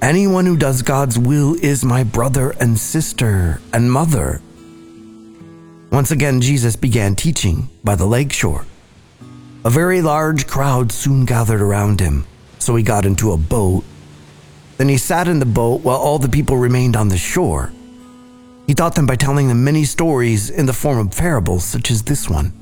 Anyone 0.00 0.46
who 0.46 0.56
does 0.56 0.82
God's 0.82 1.18
will 1.18 1.54
is 1.54 1.84
my 1.84 2.04
brother 2.04 2.50
and 2.60 2.78
sister 2.78 3.60
and 3.72 3.90
mother. 3.90 4.40
Once 5.90 6.10
again, 6.10 6.40
Jesus 6.40 6.76
began 6.76 7.16
teaching 7.16 7.68
by 7.82 7.96
the 7.96 8.06
lake 8.06 8.32
shore. 8.32 8.66
A 9.64 9.70
very 9.70 10.00
large 10.00 10.46
crowd 10.46 10.92
soon 10.92 11.24
gathered 11.24 11.60
around 11.60 12.00
him, 12.00 12.24
so 12.58 12.76
he 12.76 12.82
got 12.82 13.06
into 13.06 13.32
a 13.32 13.36
boat. 13.36 13.82
Then 14.76 14.88
he 14.88 14.98
sat 14.98 15.26
in 15.26 15.38
the 15.38 15.46
boat 15.46 15.80
while 15.82 15.96
all 15.96 16.18
the 16.18 16.28
people 16.28 16.56
remained 16.56 16.96
on 16.96 17.08
the 17.08 17.16
shore. 17.16 17.72
He 18.66 18.74
taught 18.74 18.94
them 18.94 19.06
by 19.06 19.16
telling 19.16 19.48
them 19.48 19.64
many 19.64 19.84
stories 19.84 20.50
in 20.50 20.66
the 20.66 20.72
form 20.72 20.98
of 20.98 21.16
parables, 21.16 21.64
such 21.64 21.90
as 21.90 22.02
this 22.02 22.28
one. 22.28 22.52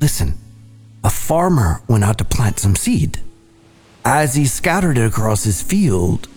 Listen, 0.00 0.38
a 1.04 1.10
farmer 1.10 1.82
went 1.88 2.04
out 2.04 2.18
to 2.18 2.24
plant 2.24 2.58
some 2.58 2.76
seed. 2.76 3.20
As 4.04 4.34
he 4.34 4.46
scattered 4.46 4.98
it 4.98 5.06
across 5.06 5.44
his 5.44 5.62
field, 5.62 6.28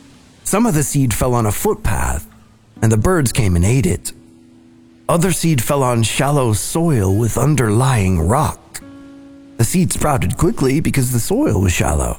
some 0.43 0.65
of 0.65 0.73
the 0.73 0.83
seed 0.83 1.13
fell 1.13 1.33
on 1.33 1.45
a 1.45 1.51
footpath, 1.51 2.27
and 2.81 2.91
the 2.91 2.97
birds 2.97 3.31
came 3.31 3.55
and 3.55 3.65
ate 3.65 3.85
it. 3.85 4.11
Other 5.07 5.31
seed 5.31 5.61
fell 5.63 5.83
on 5.83 6.03
shallow 6.03 6.53
soil 6.53 7.15
with 7.15 7.37
underlying 7.37 8.19
rock. 8.19 8.81
The 9.57 9.63
seed 9.63 9.91
sprouted 9.91 10.37
quickly 10.37 10.79
because 10.79 11.11
the 11.11 11.19
soil 11.19 11.61
was 11.61 11.73
shallow, 11.73 12.17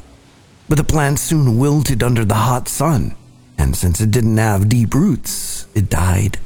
but 0.69 0.79
the 0.79 0.85
plant 0.85 1.19
soon 1.19 1.59
wilted 1.59 2.03
under 2.03 2.25
the 2.25 2.35
hot 2.35 2.69
sun, 2.69 3.15
and 3.59 3.77
since 3.77 4.01
it 4.01 4.11
didn't 4.11 4.39
have 4.39 4.69
deep 4.69 4.95
roots, 4.95 5.67
it 5.75 5.91
died. 5.91 6.39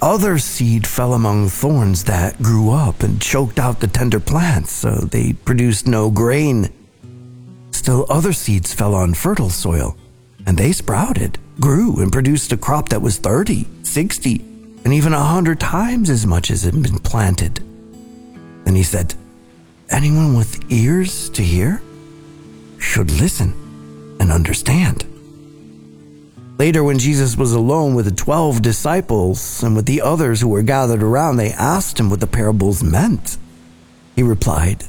Other 0.00 0.38
seed 0.38 0.86
fell 0.86 1.12
among 1.12 1.48
thorns 1.48 2.04
that 2.04 2.40
grew 2.40 2.70
up 2.70 3.02
and 3.02 3.20
choked 3.20 3.58
out 3.58 3.80
the 3.80 3.88
tender 3.88 4.20
plants, 4.20 4.70
so 4.70 4.90
they 4.92 5.32
produced 5.32 5.88
no 5.88 6.08
grain. 6.08 6.68
Still, 7.72 8.06
other 8.08 8.32
seeds 8.32 8.72
fell 8.72 8.94
on 8.94 9.14
fertile 9.14 9.50
soil, 9.50 9.96
and 10.46 10.56
they 10.56 10.70
sprouted, 10.70 11.38
grew, 11.58 12.00
and 12.00 12.12
produced 12.12 12.52
a 12.52 12.56
crop 12.56 12.90
that 12.90 13.02
was 13.02 13.18
30, 13.18 13.66
60, 13.82 14.36
and 14.84 14.92
even 14.92 15.12
a 15.12 15.18
hundred 15.18 15.58
times 15.58 16.10
as 16.10 16.24
much 16.24 16.52
as 16.52 16.62
had 16.62 16.80
been 16.80 17.00
planted. 17.00 17.56
Then 18.64 18.76
he 18.76 18.84
said, 18.84 19.14
Anyone 19.90 20.36
with 20.36 20.70
ears 20.70 21.28
to 21.30 21.42
hear 21.42 21.82
should 22.78 23.10
listen 23.10 23.52
and 24.20 24.30
understand. 24.30 25.07
Later, 26.58 26.82
when 26.82 26.98
Jesus 26.98 27.36
was 27.36 27.52
alone 27.52 27.94
with 27.94 28.06
the 28.06 28.10
twelve 28.10 28.62
disciples 28.62 29.62
and 29.62 29.76
with 29.76 29.86
the 29.86 30.00
others 30.00 30.40
who 30.40 30.48
were 30.48 30.62
gathered 30.62 31.04
around, 31.04 31.36
they 31.36 31.52
asked 31.52 32.00
him 32.00 32.10
what 32.10 32.18
the 32.18 32.26
parables 32.26 32.82
meant. 32.82 33.38
He 34.16 34.24
replied, 34.24 34.82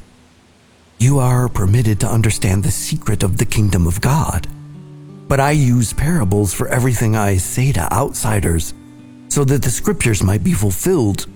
You 0.98 1.20
are 1.20 1.48
permitted 1.48 2.00
to 2.00 2.08
understand 2.08 2.64
the 2.64 2.72
secret 2.72 3.22
of 3.22 3.36
the 3.36 3.44
kingdom 3.44 3.86
of 3.86 4.00
God. 4.00 4.48
But 5.28 5.38
I 5.38 5.52
use 5.52 5.92
parables 5.92 6.52
for 6.52 6.66
everything 6.66 7.14
I 7.14 7.36
say 7.36 7.70
to 7.70 7.92
outsiders 7.92 8.74
so 9.28 9.44
that 9.44 9.62
the 9.62 9.70
scriptures 9.70 10.24
might 10.24 10.42
be 10.42 10.54
fulfilled. 10.54 11.26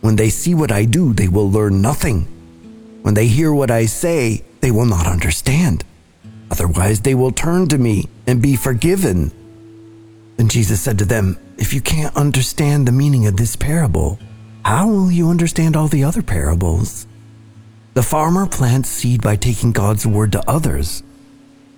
When 0.00 0.16
they 0.16 0.30
see 0.30 0.54
what 0.54 0.72
I 0.72 0.86
do, 0.86 1.12
they 1.12 1.28
will 1.28 1.50
learn 1.50 1.82
nothing. 1.82 2.22
When 3.02 3.12
they 3.12 3.26
hear 3.26 3.52
what 3.52 3.70
I 3.70 3.84
say, 3.84 4.44
they 4.62 4.70
will 4.70 4.86
not 4.86 5.06
understand. 5.06 5.84
Otherwise, 6.50 7.02
they 7.02 7.14
will 7.14 7.32
turn 7.32 7.68
to 7.68 7.76
me 7.76 8.08
and 8.26 8.40
be 8.40 8.56
forgiven. 8.56 9.30
Then 10.36 10.48
Jesus 10.48 10.80
said 10.80 10.98
to 10.98 11.04
them, 11.04 11.38
If 11.58 11.72
you 11.72 11.80
can't 11.80 12.16
understand 12.16 12.86
the 12.86 12.92
meaning 12.92 13.26
of 13.26 13.36
this 13.36 13.56
parable, 13.56 14.18
how 14.64 14.88
will 14.88 15.10
you 15.10 15.28
understand 15.28 15.76
all 15.76 15.88
the 15.88 16.04
other 16.04 16.22
parables? 16.22 17.06
The 17.94 18.02
farmer 18.02 18.46
plants 18.46 18.88
seed 18.88 19.22
by 19.22 19.36
taking 19.36 19.72
God's 19.72 20.06
word 20.06 20.32
to 20.32 20.50
others. 20.50 21.02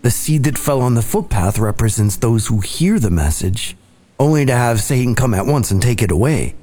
The 0.02 0.11
seed 0.11 0.44
that 0.44 0.58
fell 0.58 0.80
on 0.80 0.94
the 0.94 1.02
footpath 1.02 1.58
represents 1.58 2.16
those 2.16 2.46
who 2.46 2.61
hear 2.61 2.99
the 2.99 3.11
message 3.11 3.76
only 4.18 4.46
to 4.46 4.54
have 4.54 4.80
Satan 4.80 5.14
come 5.14 5.34
at 5.34 5.46
once 5.46 5.70
and 5.70 5.82
take 5.82 6.02
it 6.02 6.11
away. 6.11 6.54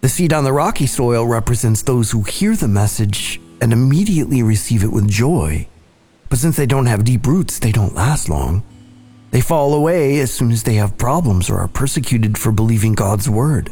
The 0.00 0.08
seed 0.08 0.32
on 0.32 0.44
the 0.44 0.52
rocky 0.52 0.86
soil 0.86 1.26
represents 1.26 1.82
those 1.82 2.10
who 2.10 2.22
hear 2.22 2.56
the 2.56 2.68
message 2.68 3.40
and 3.60 3.72
immediately 3.72 4.42
receive 4.42 4.82
it 4.82 4.92
with 4.92 5.08
joy. 5.08 5.68
But 6.28 6.38
since 6.38 6.56
they 6.56 6.66
don't 6.66 6.86
have 6.86 7.04
deep 7.04 7.26
roots, 7.26 7.58
they 7.58 7.72
don't 7.72 7.94
last 7.94 8.28
long. 8.28 8.62
They 9.36 9.42
fall 9.42 9.74
away 9.74 10.18
as 10.20 10.32
soon 10.32 10.50
as 10.50 10.62
they 10.62 10.76
have 10.76 10.96
problems 10.96 11.50
or 11.50 11.58
are 11.58 11.68
persecuted 11.68 12.38
for 12.38 12.50
believing 12.50 12.94
God's 12.94 13.28
word. 13.28 13.70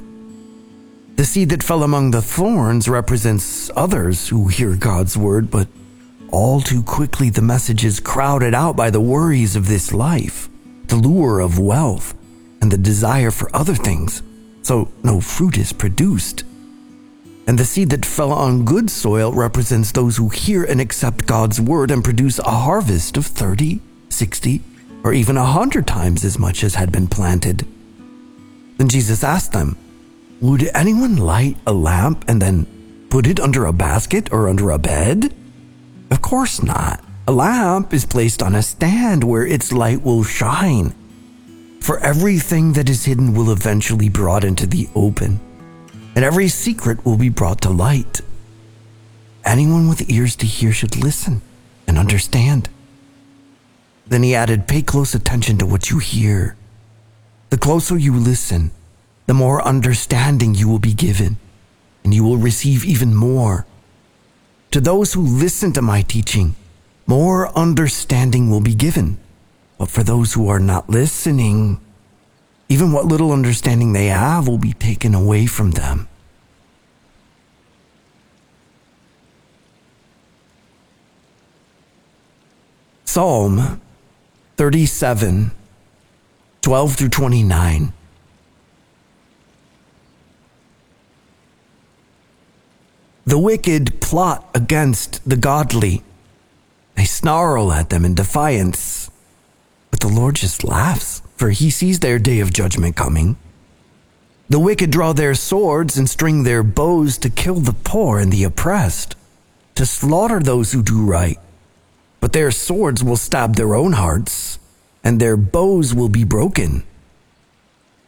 The 1.16 1.24
seed 1.24 1.48
that 1.48 1.62
fell 1.62 1.82
among 1.82 2.10
the 2.10 2.20
thorns 2.20 2.86
represents 2.86 3.70
others 3.74 4.28
who 4.28 4.48
hear 4.48 4.76
God's 4.76 5.16
word, 5.16 5.50
but 5.50 5.66
all 6.28 6.60
too 6.60 6.82
quickly 6.82 7.30
the 7.30 7.40
message 7.40 7.82
is 7.82 7.98
crowded 7.98 8.52
out 8.52 8.76
by 8.76 8.90
the 8.90 9.00
worries 9.00 9.56
of 9.56 9.66
this 9.66 9.94
life, 9.94 10.50
the 10.88 10.96
lure 10.96 11.40
of 11.40 11.58
wealth, 11.58 12.12
and 12.60 12.70
the 12.70 12.76
desire 12.76 13.30
for 13.30 13.48
other 13.56 13.74
things, 13.74 14.22
so 14.60 14.92
no 15.02 15.18
fruit 15.18 15.56
is 15.56 15.72
produced. 15.72 16.44
And 17.46 17.58
the 17.58 17.64
seed 17.64 17.88
that 17.88 18.04
fell 18.04 18.32
on 18.32 18.66
good 18.66 18.90
soil 18.90 19.32
represents 19.32 19.92
those 19.92 20.18
who 20.18 20.28
hear 20.28 20.62
and 20.62 20.78
accept 20.78 21.26
God's 21.26 21.58
word 21.58 21.90
and 21.90 22.04
produce 22.04 22.38
a 22.38 22.50
harvest 22.50 23.16
of 23.16 23.24
30, 23.24 23.80
60, 24.10 24.60
or 25.04 25.12
even 25.12 25.36
a 25.36 25.44
hundred 25.44 25.86
times 25.86 26.24
as 26.24 26.38
much 26.38 26.64
as 26.64 26.74
had 26.74 26.90
been 26.90 27.06
planted. 27.06 27.64
Then 28.78 28.88
Jesus 28.88 29.22
asked 29.22 29.52
them, 29.52 29.76
Would 30.40 30.68
anyone 30.74 31.16
light 31.16 31.56
a 31.66 31.72
lamp 31.72 32.24
and 32.26 32.42
then 32.42 32.66
put 33.10 33.28
it 33.28 33.38
under 33.38 33.66
a 33.66 33.72
basket 33.72 34.32
or 34.32 34.48
under 34.48 34.70
a 34.70 34.78
bed? 34.78 35.32
Of 36.10 36.22
course 36.22 36.62
not. 36.62 37.04
A 37.28 37.32
lamp 37.32 37.94
is 37.94 38.04
placed 38.04 38.42
on 38.42 38.56
a 38.56 38.62
stand 38.62 39.22
where 39.22 39.46
its 39.46 39.72
light 39.72 40.02
will 40.02 40.24
shine 40.24 40.92
for 41.84 41.98
everything 41.98 42.72
that 42.72 42.88
is 42.88 43.04
hidden 43.04 43.34
will 43.34 43.52
eventually 43.52 44.06
be 44.06 44.08
brought 44.08 44.42
into 44.42 44.66
the 44.66 44.88
open, 44.94 45.38
and 46.16 46.24
every 46.24 46.48
secret 46.48 47.04
will 47.04 47.18
be 47.18 47.28
brought 47.28 47.60
to 47.60 47.68
light. 47.68 48.22
Anyone 49.44 49.86
with 49.86 50.08
ears 50.08 50.34
to 50.36 50.46
hear 50.46 50.72
should 50.72 50.96
listen 50.96 51.42
and 51.86 51.98
understand. 51.98 52.70
Then 54.06 54.22
he 54.22 54.34
added, 54.34 54.68
Pay 54.68 54.82
close 54.82 55.14
attention 55.14 55.58
to 55.58 55.66
what 55.66 55.90
you 55.90 55.98
hear. 55.98 56.56
The 57.50 57.58
closer 57.58 57.96
you 57.96 58.14
listen, 58.14 58.70
the 59.26 59.34
more 59.34 59.62
understanding 59.62 60.54
you 60.54 60.68
will 60.68 60.78
be 60.78 60.92
given, 60.92 61.38
and 62.02 62.12
you 62.12 62.24
will 62.24 62.36
receive 62.36 62.84
even 62.84 63.14
more. 63.14 63.66
To 64.72 64.80
those 64.80 65.14
who 65.14 65.22
listen 65.22 65.72
to 65.72 65.82
my 65.82 66.02
teaching, 66.02 66.54
more 67.06 67.56
understanding 67.56 68.50
will 68.50 68.60
be 68.60 68.74
given. 68.74 69.18
But 69.78 69.88
for 69.88 70.02
those 70.02 70.34
who 70.34 70.48
are 70.48 70.60
not 70.60 70.90
listening, 70.90 71.80
even 72.68 72.92
what 72.92 73.06
little 73.06 73.32
understanding 73.32 73.92
they 73.92 74.06
have 74.06 74.48
will 74.48 74.58
be 74.58 74.72
taken 74.72 75.14
away 75.14 75.46
from 75.46 75.72
them. 75.72 76.08
Psalm 83.04 83.80
37, 84.56 85.50
12 86.62 86.94
through 86.94 87.08
29. 87.08 87.92
The 93.26 93.38
wicked 93.38 94.00
plot 94.00 94.48
against 94.54 95.28
the 95.28 95.36
godly. 95.36 96.04
They 96.94 97.04
snarl 97.04 97.72
at 97.72 97.90
them 97.90 98.04
in 98.04 98.14
defiance. 98.14 99.10
But 99.90 100.00
the 100.00 100.08
Lord 100.08 100.36
just 100.36 100.62
laughs, 100.62 101.22
for 101.36 101.50
he 101.50 101.70
sees 101.70 101.98
their 101.98 102.20
day 102.20 102.38
of 102.38 102.52
judgment 102.52 102.94
coming. 102.94 103.36
The 104.48 104.60
wicked 104.60 104.90
draw 104.90 105.12
their 105.12 105.34
swords 105.34 105.98
and 105.98 106.08
string 106.08 106.44
their 106.44 106.62
bows 106.62 107.18
to 107.18 107.30
kill 107.30 107.56
the 107.56 107.72
poor 107.72 108.20
and 108.20 108.30
the 108.30 108.44
oppressed, 108.44 109.16
to 109.74 109.84
slaughter 109.84 110.38
those 110.38 110.70
who 110.72 110.82
do 110.82 111.04
right. 111.04 111.40
But 112.24 112.32
their 112.32 112.50
swords 112.50 113.04
will 113.04 113.18
stab 113.18 113.56
their 113.56 113.74
own 113.74 113.92
hearts, 113.92 114.58
and 115.04 115.20
their 115.20 115.36
bows 115.36 115.94
will 115.94 116.08
be 116.08 116.24
broken. 116.24 116.82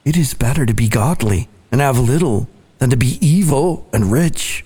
It 0.07 0.17
is 0.17 0.33
better 0.33 0.65
to 0.65 0.73
be 0.73 0.89
godly 0.89 1.51
and 1.71 1.83
have 1.83 1.99
little 1.99 2.49
than 2.79 2.89
to 2.89 2.97
be 2.97 3.19
evil 3.21 3.87
and 3.93 4.11
rich. 4.11 4.65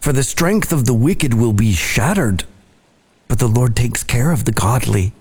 For 0.00 0.12
the 0.12 0.24
strength 0.24 0.72
of 0.72 0.86
the 0.86 0.94
wicked 0.94 1.32
will 1.32 1.52
be 1.52 1.70
shattered, 1.74 2.42
but 3.28 3.38
the 3.38 3.46
Lord 3.46 3.76
takes 3.76 4.02
care 4.02 4.32
of 4.32 4.46
the 4.46 4.52
godly. 4.52 5.12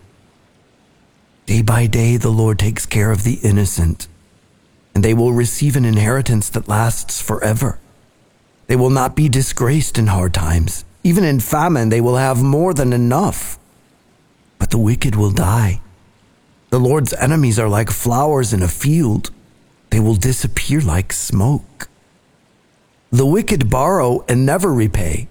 Day 1.46 1.62
by 1.62 1.86
day, 1.86 2.18
the 2.18 2.32
Lord 2.32 2.58
takes 2.58 2.88
care 2.88 3.12
of 3.12 3.24
the 3.24 3.36
innocent, 3.44 4.08
and 4.96 5.03
they 5.06 5.13
will 5.13 5.34
receive 5.34 5.75
an 5.75 5.86
inheritance 5.86 6.50
that 6.50 6.68
lasts 6.68 7.22
forever. 7.22 7.77
They 8.65 8.75
will 8.75 8.89
not 8.89 9.15
be 9.15 9.30
disgraced 9.30 10.00
in 10.00 10.08
hard 10.08 10.34
times. 10.34 10.84
Even 11.03 11.24
in 11.24 11.39
famine, 11.39 11.89
they 11.89 12.01
will 12.01 12.17
have 12.17 12.41
more 12.43 12.74
than 12.74 12.93
enough. 12.93 13.58
but 14.60 14.70
the 14.70 14.77
wicked 14.77 15.15
will 15.15 15.31
die. 15.31 15.81
The 16.70 16.79
Lord's 16.79 17.13
enemies 17.13 17.58
are 17.58 17.67
like 17.67 17.89
flowers 17.89 18.53
in 18.53 18.62
a 18.62 18.67
field, 18.67 19.31
they 19.89 20.00
will 20.00 20.13
disappear 20.15 20.79
like 20.81 21.12
smoke. 21.12 21.89
The 23.10 23.25
wicked 23.25 23.72
borrow 23.72 24.24
and 24.29 24.46
never 24.46 24.72
repay, 24.72 25.27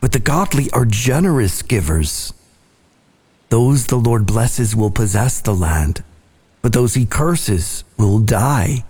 but 0.00 0.12
the 0.12 0.20
godly 0.20 0.70
are 0.72 0.84
generous 0.84 1.62
givers. 1.62 2.34
Those 3.48 3.86
the 3.86 3.96
Lord 3.96 4.26
blesses 4.26 4.76
will 4.76 4.90
possess 4.90 5.40
the 5.40 5.54
land, 5.54 6.04
but 6.60 6.74
those 6.74 6.94
he 6.94 7.06
curses 7.06 7.82
will 7.96 8.18
die. 8.20 8.84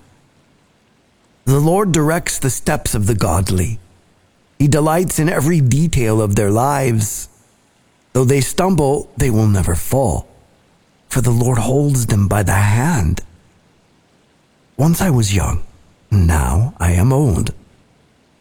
The 1.44 1.60
Lord 1.60 1.92
directs 1.92 2.38
the 2.40 2.50
steps 2.50 2.94
of 2.94 3.06
the 3.06 3.14
godly. 3.14 3.78
He 4.60 4.68
delights 4.68 5.18
in 5.18 5.30
every 5.30 5.62
detail 5.62 6.20
of 6.20 6.36
their 6.36 6.50
lives. 6.50 7.30
Though 8.12 8.26
they 8.26 8.42
stumble, 8.42 9.10
they 9.16 9.30
will 9.30 9.46
never 9.46 9.74
fall, 9.74 10.28
for 11.08 11.22
the 11.22 11.30
Lord 11.30 11.56
holds 11.56 12.08
them 12.08 12.28
by 12.28 12.42
the 12.42 12.52
hand. 12.52 13.22
Once 14.76 15.00
I 15.00 15.08
was 15.08 15.34
young, 15.34 15.62
now 16.10 16.74
I 16.78 16.92
am 16.92 17.10
old. 17.10 17.54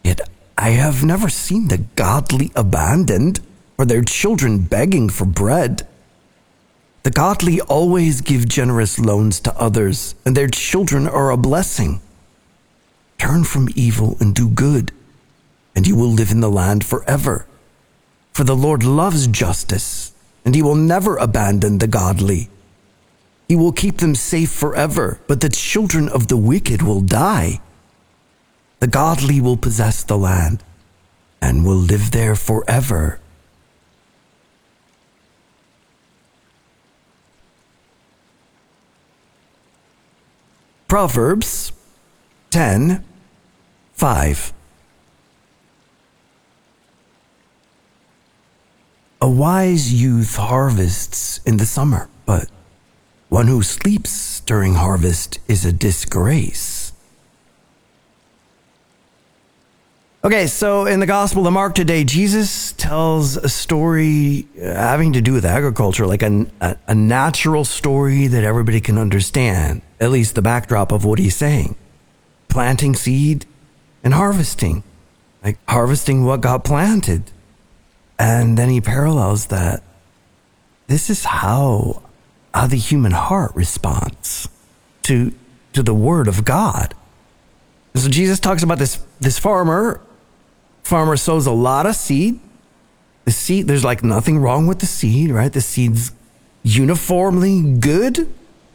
Yet 0.04 0.20
I 0.58 0.72
have 0.72 1.06
never 1.06 1.30
seen 1.30 1.70
the 1.70 1.86
godly 1.96 2.52
abandoned 2.54 3.40
or 3.78 3.86
their 3.86 4.04
children 4.04 4.60
begging 4.60 5.08
for 5.08 5.24
bread. 5.24 5.88
The 7.04 7.12
godly 7.12 7.62
always 7.62 8.20
give 8.20 8.50
generous 8.50 9.00
loans 9.00 9.40
to 9.40 9.56
others, 9.56 10.16
and 10.26 10.36
their 10.36 10.50
children 10.50 11.08
are 11.08 11.32
a 11.32 11.38
blessing. 11.38 12.02
Turn 13.18 13.46
from 13.46 13.70
evil 13.74 14.18
and 14.20 14.36
do 14.36 14.50
good 14.50 14.92
and 15.76 15.88
you 15.88 15.96
will 15.96 16.10
live 16.10 16.32
in 16.32 16.42
the 16.42 16.50
land 16.50 16.86
forever. 16.86 17.46
For 18.34 18.44
the 18.44 18.56
Lord 18.56 18.84
loves 18.84 19.28
justice, 19.28 20.14
and 20.46 20.56
he 20.56 20.62
will 20.62 20.76
never 20.76 21.18
abandon 21.18 21.78
the 21.78 21.88
godly. 21.88 22.50
He 23.48 23.56
will 23.56 23.72
keep 23.72 23.98
them 23.98 24.16
safe 24.16 24.52
forever, 24.52 25.20
but 25.28 25.42
the 25.42 25.50
children 25.50 26.08
of 26.08 26.28
the 26.28 26.38
wicked 26.38 26.82
will 26.82 27.02
die. 27.02 27.60
The 28.80 28.88
godly 28.88 29.42
will 29.42 29.58
possess 29.58 30.04
the 30.04 30.18
land 30.18 30.64
and 31.42 31.66
will 31.66 31.76
live 31.76 32.12
there 32.12 32.36
forever. 32.36 33.20
Proverbs 40.88 41.72
10 42.52 43.04
5. 43.94 44.54
A 49.22 49.30
wise 49.30 49.92
youth 49.92 50.38
harvests 50.38 51.42
in 51.46 51.58
the 51.58 51.66
summer, 51.66 52.08
but 52.26 52.50
one 53.28 53.48
who 53.48 53.62
sleeps 53.64 54.40
during 54.40 54.76
harvest 54.76 55.40
is 55.46 55.66
a 55.66 55.74
disgrace. 55.74 56.94
Okay, 60.24 60.48
so 60.48 60.86
in 60.86 61.02
the 61.02 61.06
Gospel 61.06 61.46
of 61.46 61.52
Mark 61.52 61.76
today, 61.76 62.06
Jesus 62.06 62.72
tells 62.74 63.36
a 63.36 63.50
story 63.50 64.48
uh, 64.58 64.68
having 64.74 65.12
to 65.14 65.22
do 65.22 65.34
with 65.34 65.44
agriculture, 65.44 66.08
like 66.08 66.24
a, 66.24 66.46
a, 66.62 66.78
a, 66.88 66.96
natural 66.96 67.66
story 67.66 68.28
that 68.28 68.44
everybody 68.44 68.80
can 68.80 68.98
understand, 68.98 69.82
at 70.00 70.12
least 70.12 70.36
the 70.36 70.42
backdrop 70.42 70.94
of 70.94 71.04
what 71.04 71.20
he's 71.20 71.36
saying. 71.36 71.76
Planting 72.48 72.96
seed 72.96 73.46
and 74.04 74.14
harvesting, 74.14 74.84
like 75.44 75.58
harvesting 75.68 76.26
what 76.26 76.42
got 76.42 76.64
planted. 76.64 77.32
And 78.20 78.58
then 78.58 78.70
he 78.70 78.82
parallels 78.82 79.48
that 79.48 79.82
this 80.88 81.10
is 81.10 81.24
how, 81.24 82.04
how 82.54 82.68
the 82.68 82.76
human 82.76 83.14
heart 83.14 83.56
responds 83.56 84.50
to, 85.04 85.34
to 85.72 85.82
the 85.82 85.94
word 85.94 86.28
of 86.28 86.44
God. 86.44 86.94
So 87.96 88.10
Jesus 88.10 88.40
talks 88.40 88.62
about 88.62 88.78
this, 88.78 89.04
this 89.22 89.40
farmer. 89.40 90.02
Farmer 90.84 91.16
sows 91.16 91.46
a 91.46 91.52
lot 91.52 91.86
of 91.86 91.96
seed. 91.96 92.40
The 93.24 93.32
seed, 93.32 93.68
there's 93.68 93.86
like 93.86 94.04
nothing 94.04 94.40
wrong 94.40 94.68
with 94.68 94.80
the 94.80 94.86
seed, 94.86 95.32
right? 95.32 95.52
The 95.52 95.62
seed's 95.62 96.12
uniformly 96.64 97.78
good 97.80 98.30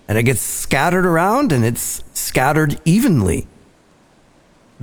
and 0.09 0.19
it 0.19 0.23
gets 0.23 0.41
scattered 0.41 1.05
around 1.05 1.53
and 1.53 1.65
it's 1.65 2.03
scattered 2.15 2.81
evenly 2.85 3.47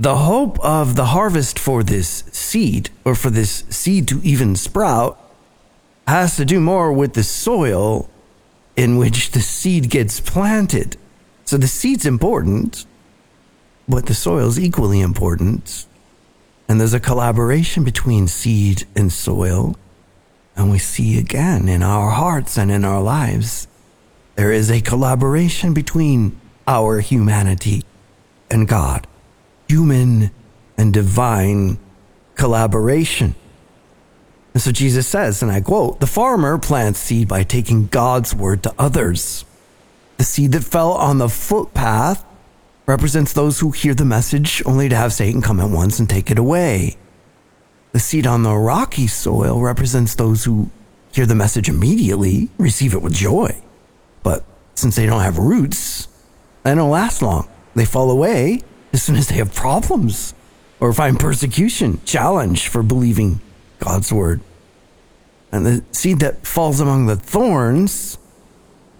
the 0.02 0.16
hope 0.16 0.58
of 0.64 0.96
the 0.96 1.06
harvest 1.06 1.60
for 1.60 1.84
this 1.84 2.24
seed, 2.32 2.90
or 3.04 3.14
for 3.14 3.30
this 3.30 3.62
seed 3.68 4.08
to 4.08 4.20
even 4.24 4.56
sprout, 4.56 5.16
has 6.08 6.34
to 6.34 6.44
do 6.44 6.58
more 6.58 6.92
with 6.92 7.14
the 7.14 7.22
soil 7.22 8.10
in 8.74 8.96
which 8.96 9.30
the 9.30 9.40
seed 9.40 9.88
gets 9.88 10.18
planted. 10.18 10.96
So 11.44 11.56
the 11.56 11.68
seed's 11.68 12.04
important, 12.04 12.84
but 13.88 14.06
the 14.06 14.14
soil 14.14 14.48
is 14.48 14.58
equally 14.58 15.00
important. 15.00 15.86
And 16.68 16.80
there's 16.80 16.94
a 16.94 16.98
collaboration 16.98 17.84
between 17.84 18.26
seed 18.26 18.82
and 18.96 19.12
soil. 19.12 19.76
And 20.56 20.68
we 20.68 20.78
see 20.78 21.16
again 21.16 21.68
in 21.68 21.84
our 21.84 22.10
hearts 22.10 22.58
and 22.58 22.72
in 22.72 22.84
our 22.84 23.00
lives, 23.00 23.68
there 24.34 24.50
is 24.50 24.68
a 24.68 24.80
collaboration 24.80 25.72
between 25.72 26.40
our 26.66 26.98
humanity 26.98 27.84
and 28.50 28.66
God 28.66 29.06
human 29.72 30.30
and 30.76 30.92
divine 30.92 31.78
collaboration. 32.34 33.34
And 34.52 34.62
so 34.62 34.70
Jesus 34.70 35.08
says, 35.08 35.42
and 35.42 35.50
I 35.50 35.62
quote, 35.62 35.98
the 35.98 36.06
farmer 36.06 36.58
plants 36.58 37.00
seed 37.00 37.26
by 37.26 37.42
taking 37.42 37.86
God's 37.86 38.34
word 38.34 38.62
to 38.64 38.74
others. 38.78 39.46
The 40.18 40.24
seed 40.24 40.52
that 40.52 40.64
fell 40.64 40.92
on 40.92 41.16
the 41.16 41.30
footpath 41.30 42.22
represents 42.84 43.32
those 43.32 43.60
who 43.60 43.70
hear 43.70 43.94
the 43.94 44.04
message 44.04 44.62
only 44.66 44.90
to 44.90 44.94
have 44.96 45.14
Satan 45.14 45.40
come 45.40 45.58
at 45.58 45.70
once 45.70 45.98
and 45.98 46.08
take 46.08 46.30
it 46.30 46.38
away. 46.38 46.98
The 47.92 47.98
seed 47.98 48.26
on 48.26 48.42
the 48.42 48.54
rocky 48.54 49.06
soil 49.06 49.62
represents 49.62 50.14
those 50.14 50.44
who 50.44 50.70
hear 51.12 51.24
the 51.24 51.34
message 51.34 51.70
immediately, 51.70 52.50
receive 52.58 52.92
it 52.92 53.00
with 53.00 53.14
joy. 53.14 53.62
But 54.22 54.44
since 54.74 54.96
they 54.96 55.06
don't 55.06 55.22
have 55.22 55.38
roots, 55.38 56.08
they 56.62 56.74
don't 56.74 56.90
last 56.90 57.22
long. 57.22 57.48
They 57.74 57.86
fall 57.86 58.10
away 58.10 58.60
as 58.92 59.02
soon 59.02 59.16
as 59.16 59.28
they 59.28 59.36
have 59.36 59.54
problems 59.54 60.34
or 60.80 60.92
find 60.92 61.18
persecution, 61.18 62.00
challenge 62.04 62.68
for 62.68 62.82
believing 62.82 63.40
God's 63.78 64.12
word. 64.12 64.40
And 65.50 65.66
the 65.66 65.84
seed 65.92 66.20
that 66.20 66.46
falls 66.46 66.80
among 66.80 67.06
the 67.06 67.16
thorns, 67.16 68.18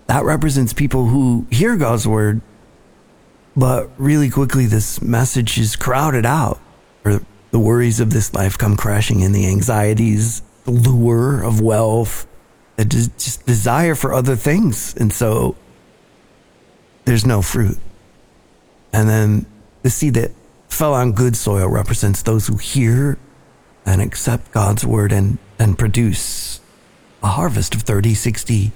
that 0.07 0.25
represents 0.25 0.73
people 0.73 1.07
who 1.07 1.47
hear 1.51 1.77
God's 1.77 2.07
word, 2.07 2.41
but 3.57 3.91
really 3.99 4.31
quickly 4.31 4.67
this 4.67 5.03
message 5.03 5.59
is 5.59 5.77
crowded 5.77 6.25
out, 6.25 6.61
or 7.05 7.21
the 7.51 7.59
worries 7.59 8.01
of 8.01 8.11
this 8.11 8.33
life 8.35 8.57
come 8.57 8.77
crashing 8.77 9.21
in, 9.21 9.33
the 9.33 9.47
anxieties, 9.47 10.43
the 10.65 10.71
lure 10.71 11.43
of 11.43 11.61
wealth, 11.61 12.27
the 12.77 12.85
just 12.85 13.45
desire 13.45 13.95
for 13.95 14.15
other 14.15 14.37
things. 14.37 14.95
And 14.97 15.13
so 15.13 15.57
there's 17.05 17.27
no 17.27 17.43
fruit. 17.43 17.79
And 18.93 19.09
then 19.09 19.47
the 19.83 19.91
seed 19.91 20.15
that 20.15 20.31
fell 20.69 20.95
on 20.95 21.13
good 21.13 21.37
soil 21.37 21.69
represents 21.69 22.23
those 22.23 22.47
who 22.47 22.57
hear 22.57 23.19
and 23.85 24.01
accept 24.01 24.53
God's 24.53 24.87
word 24.87 25.13
and, 25.13 25.39
and 25.59 25.79
produce 25.79 26.61
a 27.23 27.29
harvest 27.29 27.75
of 27.75 27.83
30, 27.83 28.15
60, 28.15 28.73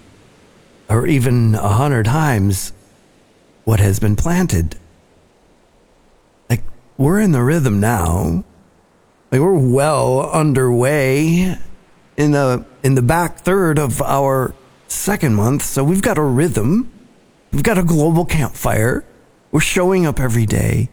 or 0.88 1.06
even 1.06 1.52
100 1.52 2.04
times 2.04 2.72
what 3.64 3.80
has 3.80 3.98
been 3.98 4.14
planted. 4.14 4.76
Like, 6.48 6.62
we're 6.96 7.20
in 7.20 7.32
the 7.32 7.42
rhythm 7.42 7.80
now. 7.80 8.44
Like, 9.32 9.40
we're 9.40 9.58
well 9.58 10.30
underway 10.30 11.56
in 12.16 12.30
the, 12.32 12.64
in 12.82 12.94
the 12.94 13.02
back 13.02 13.38
third 13.38 13.78
of 13.78 14.00
our 14.02 14.54
second 14.86 15.34
month. 15.34 15.62
So 15.62 15.82
we've 15.82 16.02
got 16.02 16.18
a 16.18 16.22
rhythm. 16.22 16.92
We've 17.52 17.62
got 17.62 17.78
a 17.78 17.82
global 17.82 18.24
campfire. 18.24 19.04
We're 19.50 19.60
showing 19.60 20.06
up 20.06 20.20
every 20.20 20.46
day. 20.46 20.88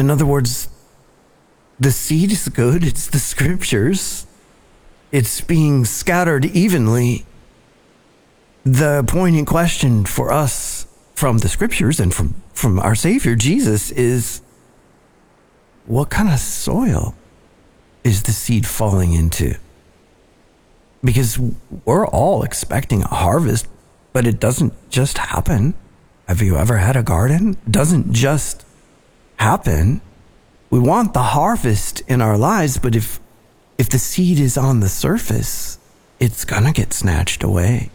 In 0.00 0.08
other 0.08 0.24
words, 0.24 0.70
the 1.78 1.92
seed 1.92 2.32
is 2.32 2.48
good, 2.48 2.82
it's 2.82 3.06
the 3.06 3.18
scriptures, 3.18 4.26
it's 5.12 5.42
being 5.42 5.84
scattered 5.84 6.46
evenly. 6.46 7.26
The 8.64 9.04
poignant 9.06 9.46
question 9.46 10.06
for 10.06 10.32
us 10.32 10.86
from 11.14 11.38
the 11.38 11.48
scriptures 11.48 12.00
and 12.00 12.14
from, 12.14 12.34
from 12.54 12.78
our 12.78 12.94
Savior 12.94 13.36
Jesus 13.36 13.90
is 13.90 14.40
what 15.84 16.08
kind 16.08 16.30
of 16.30 16.38
soil 16.38 17.14
is 18.02 18.22
the 18.22 18.32
seed 18.32 18.66
falling 18.66 19.12
into? 19.12 19.54
Because 21.04 21.38
we're 21.84 22.06
all 22.06 22.42
expecting 22.42 23.02
a 23.02 23.08
harvest, 23.08 23.68
but 24.14 24.26
it 24.26 24.40
doesn't 24.40 24.72
just 24.88 25.18
happen. 25.18 25.74
Have 26.26 26.40
you 26.40 26.56
ever 26.56 26.78
had 26.78 26.96
a 26.96 27.02
garden? 27.02 27.58
It 27.66 27.72
doesn't 27.72 28.14
just 28.14 28.64
happen. 29.40 30.02
We 30.68 30.78
want 30.78 31.14
the 31.14 31.32
harvest 31.32 32.02
in 32.06 32.20
our 32.20 32.36
lives, 32.36 32.78
but 32.78 32.94
if 32.94 33.18
if 33.78 33.88
the 33.88 33.98
seed 33.98 34.38
is 34.38 34.58
on 34.58 34.80
the 34.80 34.88
surface, 34.88 35.78
it's 36.18 36.44
gonna 36.44 36.72
get 36.72 36.92
snatched 36.92 37.42
away. 37.42 37.90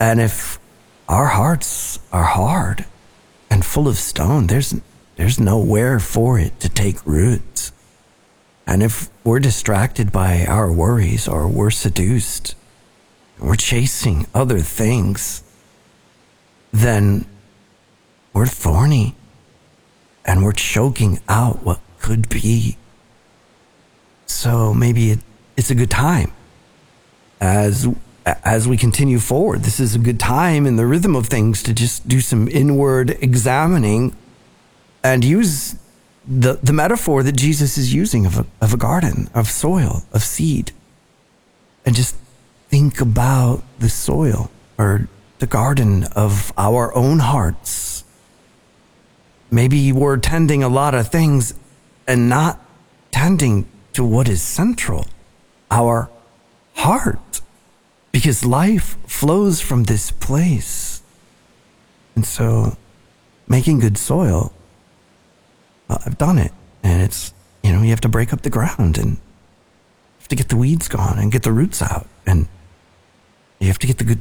And 0.00 0.20
if 0.20 0.58
our 1.06 1.26
hearts 1.26 1.98
are 2.10 2.24
hard 2.24 2.86
and 3.50 3.64
full 3.64 3.86
of 3.86 3.98
stone, 3.98 4.46
there's 4.46 4.74
there's 5.16 5.38
nowhere 5.38 6.00
for 6.00 6.38
it 6.38 6.58
to 6.60 6.68
take 6.68 7.04
roots. 7.06 7.72
And 8.66 8.82
if 8.82 9.10
we're 9.24 9.40
distracted 9.40 10.10
by 10.12 10.46
our 10.46 10.72
worries 10.72 11.28
or 11.28 11.46
we're 11.46 11.70
seduced, 11.70 12.54
we're 13.38 13.56
chasing 13.72 14.26
other 14.34 14.60
things, 14.60 15.42
then 16.72 17.26
we're 18.32 18.46
thorny 18.46 19.14
and 20.28 20.44
we're 20.44 20.52
choking 20.52 21.18
out 21.26 21.64
what 21.64 21.80
could 21.98 22.28
be. 22.28 22.76
So 24.26 24.74
maybe 24.74 25.10
it, 25.10 25.20
it's 25.56 25.70
a 25.70 25.74
good 25.74 25.90
time 25.90 26.32
as 27.40 27.88
as 28.44 28.68
we 28.68 28.76
continue 28.76 29.18
forward. 29.18 29.62
This 29.62 29.80
is 29.80 29.94
a 29.94 29.98
good 29.98 30.20
time 30.20 30.66
in 30.66 30.76
the 30.76 30.84
rhythm 30.84 31.16
of 31.16 31.28
things 31.28 31.62
to 31.62 31.72
just 31.72 32.06
do 32.06 32.20
some 32.20 32.46
inward 32.48 33.16
examining 33.22 34.14
and 35.02 35.24
use 35.24 35.76
the, 36.26 36.58
the 36.62 36.74
metaphor 36.74 37.22
that 37.22 37.32
Jesus 37.32 37.78
is 37.78 37.94
using 37.94 38.26
of 38.26 38.38
a, 38.38 38.46
of 38.60 38.74
a 38.74 38.76
garden, 38.76 39.30
of 39.34 39.48
soil, 39.48 40.02
of 40.12 40.22
seed, 40.22 40.72
and 41.86 41.94
just 41.94 42.16
think 42.68 43.00
about 43.00 43.62
the 43.78 43.88
soil 43.88 44.50
or 44.76 45.08
the 45.38 45.46
garden 45.46 46.04
of 46.14 46.52
our 46.58 46.94
own 46.94 47.20
hearts. 47.20 47.97
Maybe 49.50 49.92
we're 49.92 50.18
tending 50.18 50.62
a 50.62 50.68
lot 50.68 50.94
of 50.94 51.08
things 51.08 51.54
and 52.06 52.28
not 52.28 52.60
tending 53.10 53.66
to 53.94 54.04
what 54.04 54.28
is 54.28 54.42
central, 54.42 55.06
our 55.70 56.10
heart, 56.74 57.40
because 58.12 58.44
life 58.44 58.96
flows 59.06 59.60
from 59.60 59.84
this 59.84 60.10
place. 60.10 61.02
And 62.14 62.26
so, 62.26 62.76
making 63.46 63.78
good 63.80 63.96
soil 63.96 64.52
well, 65.88 66.02
I've 66.04 66.18
done 66.18 66.38
it. 66.38 66.52
And 66.82 67.02
it's, 67.02 67.32
you 67.62 67.72
know, 67.72 67.82
you 67.82 67.90
have 67.90 68.00
to 68.02 68.08
break 68.08 68.32
up 68.32 68.42
the 68.42 68.50
ground 68.50 68.98
and 68.98 69.18
have 70.18 70.28
to 70.28 70.36
get 70.36 70.48
the 70.48 70.56
weeds 70.56 70.88
gone 70.88 71.18
and 71.18 71.32
get 71.32 71.42
the 71.42 71.52
roots 71.52 71.82
out. 71.82 72.06
And 72.26 72.46
you 73.58 73.68
have 73.68 73.78
to 73.78 73.86
get 73.86 73.98
the 73.98 74.04
good, 74.04 74.20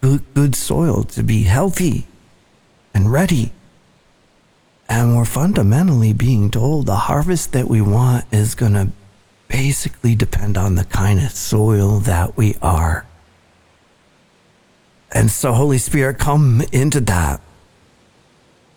good, 0.00 0.34
good 0.34 0.54
soil 0.54 1.04
to 1.04 1.22
be 1.22 1.44
healthy 1.44 2.06
and 2.94 3.12
ready. 3.12 3.52
And 4.88 5.16
we're 5.16 5.24
fundamentally 5.24 6.12
being 6.12 6.50
told 6.50 6.86
the 6.86 6.96
harvest 6.96 7.52
that 7.52 7.68
we 7.68 7.80
want 7.80 8.24
is 8.30 8.54
going 8.54 8.74
to 8.74 8.88
basically 9.48 10.14
depend 10.14 10.56
on 10.56 10.74
the 10.74 10.84
kind 10.84 11.20
of 11.20 11.30
soil 11.30 11.98
that 12.00 12.36
we 12.36 12.56
are. 12.60 13.06
And 15.12 15.30
so, 15.30 15.52
Holy 15.52 15.78
Spirit, 15.78 16.18
come 16.18 16.62
into 16.72 17.00
that 17.00 17.40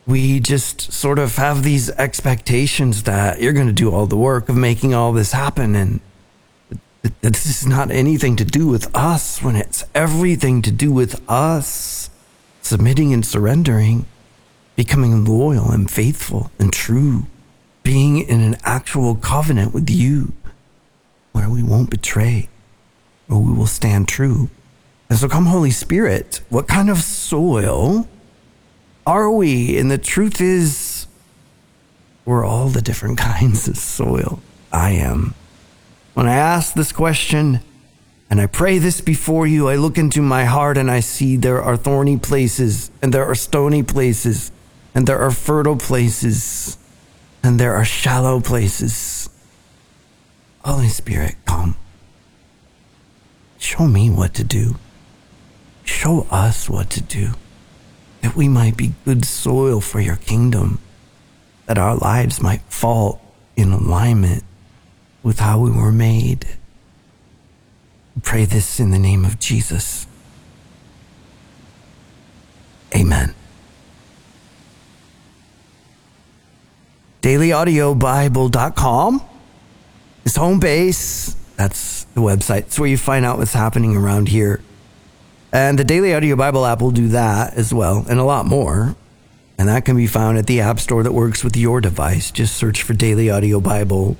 we 0.05 0.39
just 0.39 0.91
sort 0.93 1.17
of 1.17 1.35
have 1.37 1.63
these 1.63 1.89
expectations 1.91 3.03
that 3.03 3.41
you're 3.41 3.53
going 3.53 3.67
to 3.67 3.73
do 3.73 3.91
all 3.91 4.05
the 4.05 4.17
work 4.17 4.49
of 4.49 4.55
making 4.55 4.93
all 4.93 5.11
this 5.13 5.31
happen. 5.31 5.75
And 5.75 5.99
this 7.21 7.45
is 7.45 7.65
not 7.65 7.89
anything 7.89 8.35
to 8.35 8.45
do 8.45 8.67
with 8.67 8.95
us 8.95 9.41
when 9.41 9.55
it's 9.55 9.83
everything 9.95 10.61
to 10.61 10.71
do 10.71 10.91
with 10.91 11.21
us 11.29 12.09
submitting 12.61 13.13
and 13.13 13.25
surrendering, 13.25 14.05
becoming 14.75 15.25
loyal 15.25 15.71
and 15.71 15.89
faithful 15.89 16.51
and 16.59 16.71
true, 16.71 17.27
being 17.83 18.17
in 18.17 18.41
an 18.41 18.57
actual 18.63 19.15
covenant 19.15 19.73
with 19.73 19.89
you 19.89 20.33
where 21.31 21.49
we 21.49 21.63
won't 21.63 21.89
betray 21.89 22.49
or 23.29 23.41
we 23.41 23.53
will 23.53 23.67
stand 23.67 24.07
true. 24.07 24.49
And 25.09 25.19
so, 25.19 25.27
come, 25.27 25.45
Holy 25.45 25.71
Spirit, 25.71 26.41
what 26.49 26.67
kind 26.67 26.89
of 26.89 26.97
soil? 26.97 28.07
are 29.05 29.29
we? 29.29 29.77
And 29.77 29.89
the 29.89 29.97
truth 29.97 30.41
is, 30.41 31.07
we're 32.25 32.45
all 32.45 32.69
the 32.69 32.81
different 32.81 33.17
kinds 33.19 33.67
of 33.67 33.77
soil. 33.77 34.41
I 34.71 34.91
am. 34.91 35.35
When 36.13 36.27
I 36.27 36.35
ask 36.35 36.73
this 36.73 36.91
question 36.91 37.59
and 38.29 38.41
I 38.41 38.47
pray 38.47 38.77
this 38.77 39.01
before 39.01 39.45
you, 39.45 39.69
I 39.69 39.75
look 39.75 39.97
into 39.97 40.21
my 40.21 40.45
heart 40.45 40.77
and 40.77 40.89
I 40.89 41.01
see 41.01 41.37
there 41.37 41.61
are 41.61 41.77
thorny 41.77 42.17
places 42.17 42.89
and 43.01 43.13
there 43.13 43.25
are 43.25 43.35
stony 43.35 43.83
places 43.83 44.51
and 44.95 45.05
there 45.05 45.19
are 45.19 45.31
fertile 45.31 45.75
places 45.75 46.77
and 47.43 47.59
there 47.59 47.75
are 47.75 47.85
shallow 47.85 48.39
places. 48.39 49.29
Holy 50.63 50.87
Spirit, 50.87 51.35
come. 51.45 51.75
Show 53.59 53.85
me 53.85 54.09
what 54.09 54.33
to 54.35 54.43
do. 54.43 54.77
Show 55.83 56.25
us 56.31 56.69
what 56.69 56.89
to 56.91 57.01
do 57.01 57.33
that 58.21 58.35
we 58.35 58.47
might 58.47 58.75
be 58.75 58.93
good 59.03 59.23
soil 59.23 59.79
for 59.79 59.99
your 59.99 60.15
kingdom, 60.15 60.79
that 61.67 61.77
our 61.77 61.95
lives 61.95 62.41
might 62.41 62.61
fall 62.63 63.21
in 63.55 63.71
alignment 63.71 64.43
with 65.21 65.39
how 65.39 65.59
we 65.59 65.69
were 65.69 65.91
made. 65.91 66.47
We 68.15 68.21
pray 68.23 68.45
this 68.45 68.79
in 68.79 68.89
the 68.89 68.97
name 68.97 69.25
of 69.25 69.37
Jesus. 69.37 70.07
Amen. 72.95 73.35
DailyAudioBible.com 77.25 79.21
is 80.25 80.35
home 80.35 80.59
base. 80.59 81.35
That's 81.55 82.03
the 82.03 82.21
website. 82.21 82.59
It's 82.59 82.79
where 82.79 82.87
you 82.87 82.97
find 82.97 83.25
out 83.25 83.39
what's 83.39 83.53
happening 83.53 83.97
around 83.97 84.29
here 84.29 84.61
and 85.55 85.79
the 85.79 85.85
Daily 85.85 86.13
Audio 86.13 86.35
Bible 86.35 86.65
app 86.65 86.81
will 86.81 86.91
do 86.91 87.07
that 87.07 87.53
as 87.53 87.73
well, 87.73 88.05
and 88.09 88.19
a 88.19 88.25
lot 88.25 88.45
more. 88.45 88.95
And 89.57 89.69
that 89.69 89.85
can 89.85 89.95
be 89.95 90.05
found 90.05 90.37
at 90.37 90.47
the 90.47 90.59
app 90.59 90.81
store 90.81 91.01
that 91.01 91.13
works 91.13 91.45
with 91.45 91.55
your 91.55 91.79
device. 91.79 92.29
Just 92.29 92.57
search 92.57 92.83
for 92.83 92.93
Daily 92.93 93.29
Audio 93.29 93.61
Bible. 93.61 94.17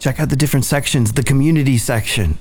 Check 0.00 0.18
out 0.18 0.30
the 0.30 0.36
different 0.36 0.64
sections. 0.64 1.12
The 1.12 1.22
community 1.22 1.78
section 1.78 2.38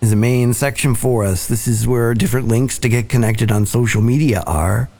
is 0.00 0.10
a 0.10 0.16
main 0.16 0.52
section 0.52 0.96
for 0.96 1.22
us. 1.22 1.46
This 1.46 1.68
is 1.68 1.86
where 1.86 2.12
different 2.12 2.48
links 2.48 2.76
to 2.80 2.88
get 2.88 3.08
connected 3.08 3.52
on 3.52 3.66
social 3.66 4.02
media 4.02 4.42
are. 4.48 4.90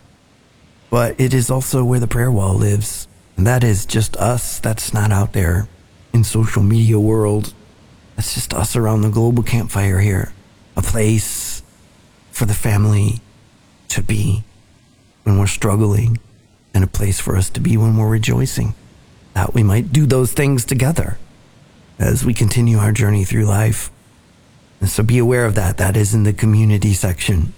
But 0.90 1.20
it 1.20 1.34
is 1.34 1.50
also 1.50 1.84
where 1.84 1.98
the 1.98 2.06
prayer 2.06 2.30
wall 2.30 2.54
lives. 2.54 3.08
And 3.36 3.46
that 3.46 3.64
is 3.64 3.86
just 3.86 4.16
us. 4.16 4.58
That's 4.58 4.94
not 4.94 5.12
out 5.12 5.32
there 5.32 5.68
in 6.12 6.24
social 6.24 6.62
media 6.62 7.00
world. 7.00 7.52
That's 8.16 8.34
just 8.34 8.54
us 8.54 8.76
around 8.76 9.02
the 9.02 9.10
global 9.10 9.42
campfire 9.42 9.98
here. 9.98 10.32
A 10.76 10.82
place 10.82 11.62
for 12.30 12.46
the 12.46 12.54
family 12.54 13.20
to 13.88 14.02
be 14.02 14.44
when 15.24 15.38
we're 15.38 15.46
struggling 15.46 16.18
and 16.72 16.84
a 16.84 16.88
place 16.88 17.20
for 17.20 17.36
us 17.36 17.50
to 17.50 17.60
be 17.60 17.76
when 17.76 17.96
we're 17.96 18.08
rejoicing. 18.08 18.74
That 19.34 19.54
we 19.54 19.62
might 19.62 19.92
do 19.92 20.06
those 20.06 20.32
things 20.32 20.64
together 20.64 21.18
as 21.98 22.24
we 22.24 22.34
continue 22.34 22.78
our 22.78 22.92
journey 22.92 23.24
through 23.24 23.44
life. 23.44 23.90
And 24.80 24.88
so 24.88 25.02
be 25.02 25.18
aware 25.18 25.44
of 25.44 25.54
that. 25.54 25.76
That 25.78 25.96
is 25.96 26.14
in 26.14 26.24
the 26.24 26.32
community 26.32 26.92
section. 26.92 27.52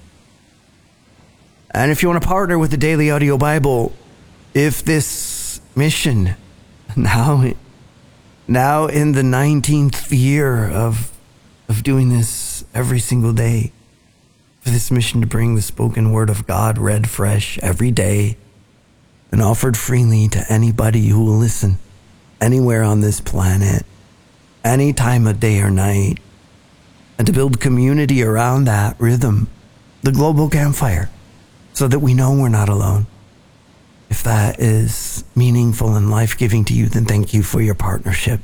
And 1.71 1.91
if 1.91 2.03
you 2.03 2.09
want 2.09 2.23
to 2.23 2.29
partner 2.29 2.59
with 2.59 2.71
the 2.71 2.77
Daily 2.77 3.11
Audio 3.11 3.37
Bible, 3.37 3.93
if 4.55 4.83
this 4.83 5.36
mission 5.77 6.35
now 6.97 7.45
now 8.49 8.87
in 8.87 9.13
the 9.13 9.23
19th 9.23 10.11
year 10.11 10.71
of 10.71 11.13
of 11.69 11.83
doing 11.83 12.09
this 12.09 12.65
every 12.73 12.99
single 12.99 13.33
day 13.33 13.73
for 14.61 14.71
this 14.71 14.91
mission 14.91 15.21
to 15.21 15.27
bring 15.27 15.55
the 15.55 15.63
spoken 15.63 16.13
word 16.13 16.31
of 16.31 16.47
God 16.47 16.79
read 16.79 17.09
fresh 17.11 17.59
every 17.59 17.91
day 17.91 18.39
and 19.31 19.43
offered 19.43 19.77
freely 19.77 20.29
to 20.29 20.45
anybody 20.49 21.09
who 21.09 21.23
will 21.23 21.37
listen 21.37 21.79
anywhere 22.41 22.83
on 22.83 23.01
this 23.01 23.21
planet, 23.21 23.85
any 24.65 24.93
time 24.93 25.27
of 25.27 25.41
day 25.41 25.61
or 25.61 25.71
night, 25.71 26.19
and 27.19 27.27
to 27.27 27.33
build 27.33 27.61
community 27.61 28.23
around 28.23 28.65
that 28.65 28.99
rhythm, 28.99 29.49
the 30.03 30.13
global 30.13 30.49
campfire, 30.49 31.11
so 31.73 31.87
that 31.89 31.99
we 31.99 32.15
know 32.15 32.33
we're 32.33 32.49
not 32.49 32.69
alone. 32.69 33.07
If 34.09 34.23
that 34.23 34.61
is 34.61 35.25
meaningful 35.35 35.97
and 35.97 36.11
life 36.11 36.39
giving 36.39 36.65
to 36.67 36.75
you, 36.75 36.87
then 36.87 37.05
thank 37.05 37.35
you 37.35 37.43
for 37.43 37.61
your 37.61 37.75
partnership. 37.75 38.41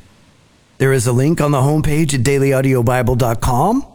There 0.78 0.92
is 0.92 1.06
a 1.06 1.12
link 1.12 1.40
on 1.40 1.52
the 1.52 1.60
homepage 1.60 2.14
at 2.14 2.22
dailyaudiobible.com 2.22 3.92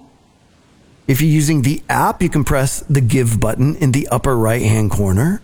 if 1.07 1.21
you're 1.21 1.31
using 1.31 1.61
the 1.61 1.81
app, 1.87 2.21
you 2.21 2.27
can 2.27 2.43
press 2.43 2.81
the 2.81 2.99
Give 2.99 3.39
button 3.39 3.77
in 3.77 3.93
the 3.93 4.09
upper 4.09 4.35
right 4.35 4.61
hand 4.61 4.91
corner. 4.91 5.41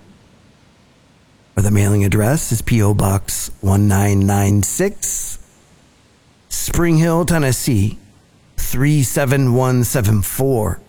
Or 1.55 1.63
the 1.63 1.71
mailing 1.71 2.03
address 2.03 2.51
is 2.51 2.61
P.O. 2.61 2.95
Box 2.95 3.49
1996, 3.61 5.39
Spring 6.49 6.97
Hill, 6.97 7.23
Tennessee 7.25 7.97
37174. 8.57 10.81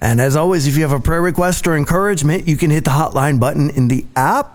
And 0.00 0.20
as 0.20 0.36
always, 0.36 0.66
if 0.66 0.76
you 0.76 0.82
have 0.82 0.92
a 0.92 1.00
prayer 1.00 1.22
request 1.22 1.66
or 1.66 1.76
encouragement, 1.76 2.46
you 2.46 2.56
can 2.56 2.70
hit 2.70 2.84
the 2.84 2.90
hotline 2.90 3.40
button 3.40 3.70
in 3.70 3.88
the 3.88 4.04
app 4.14 4.52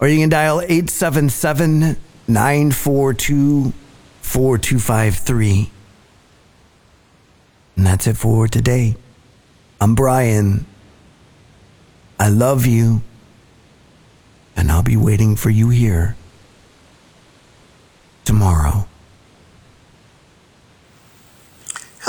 or 0.00 0.08
you 0.08 0.18
can 0.18 0.28
dial 0.28 0.60
877 0.60 1.96
942 2.28 3.72
4253. 4.20 5.70
And 7.76 7.86
that's 7.86 8.06
it 8.06 8.16
for 8.16 8.46
today. 8.48 8.96
I'm 9.80 9.94
Brian. 9.94 10.66
I 12.18 12.28
love 12.28 12.66
you. 12.66 13.02
And 14.56 14.70
I'll 14.70 14.82
be 14.82 14.96
waiting 14.96 15.36
for 15.36 15.50
you 15.50 15.68
here 15.68 16.16
tomorrow. 18.24 18.86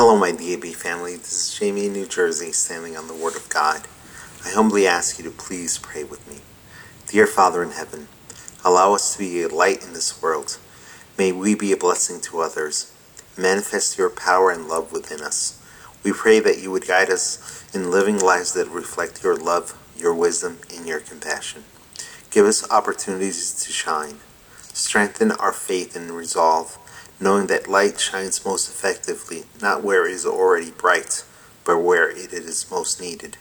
Hello, 0.02 0.18
my 0.18 0.32
DAB 0.32 0.74
family. 0.76 1.18
This 1.18 1.34
is 1.34 1.60
Jamie 1.60 1.88
in 1.88 1.92
New 1.92 2.08
Jersey, 2.08 2.54
standing 2.54 2.96
on 2.96 3.10
the 3.10 3.14
Word 3.14 3.36
of 3.36 3.50
God. 3.50 3.82
I 4.46 4.52
humbly 4.52 4.88
ask 4.88 5.18
you 5.18 5.26
to 5.26 5.30
please 5.30 5.78
pray 5.78 6.06
with 6.06 6.26
me. 6.26 6.38
Dear 7.08 7.28
Father 7.28 7.62
in 7.62 7.72
heaven, 7.72 8.08
allow 8.64 8.94
us 8.94 9.12
to 9.12 9.20
be 9.20 9.44
a 9.44 9.50
light 9.50 9.84
in 9.84 9.92
this 9.92 10.22
world. 10.22 10.58
May 11.18 11.34
we 11.34 11.54
be 11.54 11.74
a 11.74 11.78
blessing 11.78 12.22
to 12.22 12.40
others. 12.40 12.94
Manifest 13.38 13.98
your 13.98 14.10
power 14.10 14.52
and 14.52 14.70
love 14.70 14.94
within 14.94 15.20
us. 15.20 15.62
We 16.02 16.14
pray 16.14 16.40
that 16.40 16.60
you 16.60 16.72
would 16.72 16.88
guide 16.88 17.10
us 17.10 17.66
in 17.74 17.92
living 17.92 18.20
lives 18.20 18.54
that 18.54 18.70
reflect 18.70 19.22
your 19.22 19.36
love, 19.36 19.78
your 19.98 20.14
wisdom, 20.14 20.60
and 20.74 20.88
your 20.88 21.02
compassion. 21.02 21.66
Give 22.32 22.46
us 22.46 22.66
opportunities 22.72 23.54
to 23.66 23.72
shine. 23.74 24.20
Strengthen 24.72 25.34
our 25.34 25.52
faith 25.52 25.94
and 25.94 26.12
resolve, 26.12 26.78
knowing 27.20 27.48
that 27.48 27.68
light 27.68 28.00
shines 28.00 28.46
most 28.46 28.70
effectively 28.70 29.44
not 29.62 29.84
where 29.84 30.08
it 30.08 30.14
is 30.14 30.26
already 30.26 30.72
bright, 30.72 31.24
but 31.66 31.80
where 31.80 32.10
it 32.10 32.34
is 32.34 32.70
most 32.72 33.02
needed. 33.02 33.38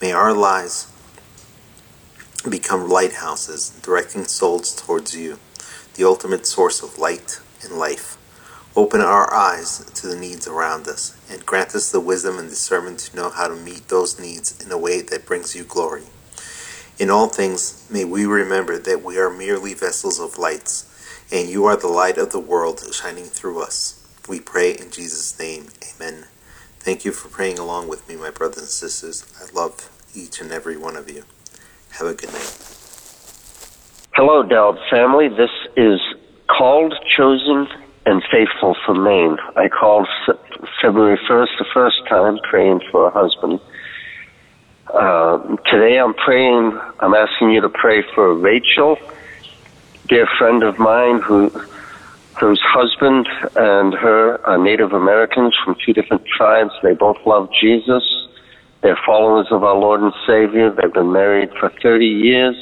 May 0.00 0.12
our 0.12 0.32
lives 0.32 0.90
become 2.48 2.88
lighthouses, 2.88 3.70
directing 3.82 4.24
souls 4.24 4.74
towards 4.74 5.14
you, 5.14 5.38
the 5.94 6.04
ultimate 6.04 6.46
source 6.46 6.82
of 6.82 6.98
light 6.98 7.40
and 7.62 7.72
life. 7.74 8.16
Open 8.76 9.00
our 9.00 9.32
eyes 9.34 9.84
to 9.94 10.06
the 10.06 10.16
needs 10.16 10.46
around 10.46 10.86
us 10.86 11.20
and 11.28 11.44
grant 11.44 11.74
us 11.74 11.90
the 11.90 12.00
wisdom 12.00 12.38
and 12.38 12.48
discernment 12.48 13.00
to 13.00 13.16
know 13.16 13.28
how 13.28 13.48
to 13.48 13.56
meet 13.56 13.88
those 13.88 14.18
needs 14.18 14.64
in 14.64 14.70
a 14.70 14.78
way 14.78 15.02
that 15.02 15.26
brings 15.26 15.54
you 15.54 15.64
glory. 15.64 16.04
In 16.98 17.10
all 17.10 17.28
things, 17.28 17.86
may 17.90 18.04
we 18.04 18.24
remember 18.26 18.78
that 18.78 19.02
we 19.02 19.18
are 19.18 19.30
merely 19.30 19.74
vessels 19.74 20.20
of 20.20 20.38
lights, 20.38 20.86
and 21.32 21.48
you 21.48 21.64
are 21.64 21.76
the 21.76 21.88
light 21.88 22.18
of 22.18 22.32
the 22.32 22.40
world 22.40 22.82
shining 22.92 23.24
through 23.24 23.62
us. 23.62 23.96
We 24.28 24.40
pray 24.40 24.72
in 24.72 24.90
Jesus' 24.90 25.38
name. 25.38 25.68
Amen. 25.94 26.26
Thank 26.78 27.04
you 27.04 27.12
for 27.12 27.28
praying 27.28 27.58
along 27.58 27.88
with 27.88 28.08
me, 28.08 28.16
my 28.16 28.30
brothers 28.30 28.58
and 28.58 28.68
sisters. 28.68 29.24
I 29.40 29.52
love 29.54 29.90
each 30.14 30.40
and 30.40 30.50
every 30.50 30.76
one 30.76 30.96
of 30.96 31.08
you. 31.08 31.24
Have 31.92 32.06
a 32.08 32.14
good 32.14 32.32
night. 32.32 32.66
Hello, 34.14 34.42
Dowd 34.42 34.78
family. 34.90 35.28
This 35.28 35.50
is 35.76 36.00
Called, 36.48 36.94
Chosen, 37.16 37.68
and 38.06 38.22
faithful 38.30 38.76
for 38.84 38.94
Maine. 38.94 39.36
I 39.56 39.68
called 39.68 40.08
February 40.82 41.18
1st 41.28 41.58
the 41.58 41.66
first 41.72 41.96
time 42.08 42.38
praying 42.48 42.80
for 42.90 43.06
a 43.06 43.10
husband. 43.10 43.60
Uh, 44.92 45.56
today 45.66 45.98
I'm 45.98 46.14
praying, 46.14 46.78
I'm 46.98 47.14
asking 47.14 47.50
you 47.50 47.60
to 47.60 47.68
pray 47.68 48.02
for 48.14 48.34
Rachel, 48.34 48.96
dear 50.10 50.26
friend 50.38 50.64
of 50.64 50.76
mine 50.78 51.22
who 51.22 51.48
whose 52.40 52.60
husband 52.64 53.28
and 53.54 53.94
her 53.94 54.44
are 54.46 54.58
Native 54.58 54.92
Americans 54.92 55.54
from 55.64 55.76
two 55.84 55.92
different 55.92 56.26
tribes. 56.26 56.72
They 56.82 56.94
both 56.94 57.18
love 57.24 57.48
Jesus. 57.58 58.02
They're 58.82 58.98
followers 59.06 59.46
of 59.50 59.62
our 59.62 59.76
Lord 59.76 60.00
and 60.00 60.12
Savior. 60.26 60.70
They've 60.70 60.92
been 60.92 61.12
married 61.12 61.50
for 61.60 61.70
30 61.82 62.06
years. 62.06 62.56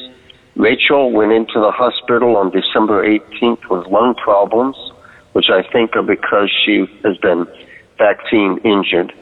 Rachel 0.57 1.11
went 1.13 1.33
into 1.33 1.61
the 1.61 1.71
hospital 1.71 2.37
on 2.37 2.51
December 2.51 3.07
18th 3.09 3.71
with 3.71 3.87
lung 3.87 4.15
problems 4.15 4.77
which 5.33 5.51
I 5.51 5.63
think 5.63 5.95
are 5.95 6.03
because 6.03 6.51
she 6.65 6.87
has 7.05 7.17
been 7.19 7.47
vaccine 7.97 8.59
injured. 8.65 9.13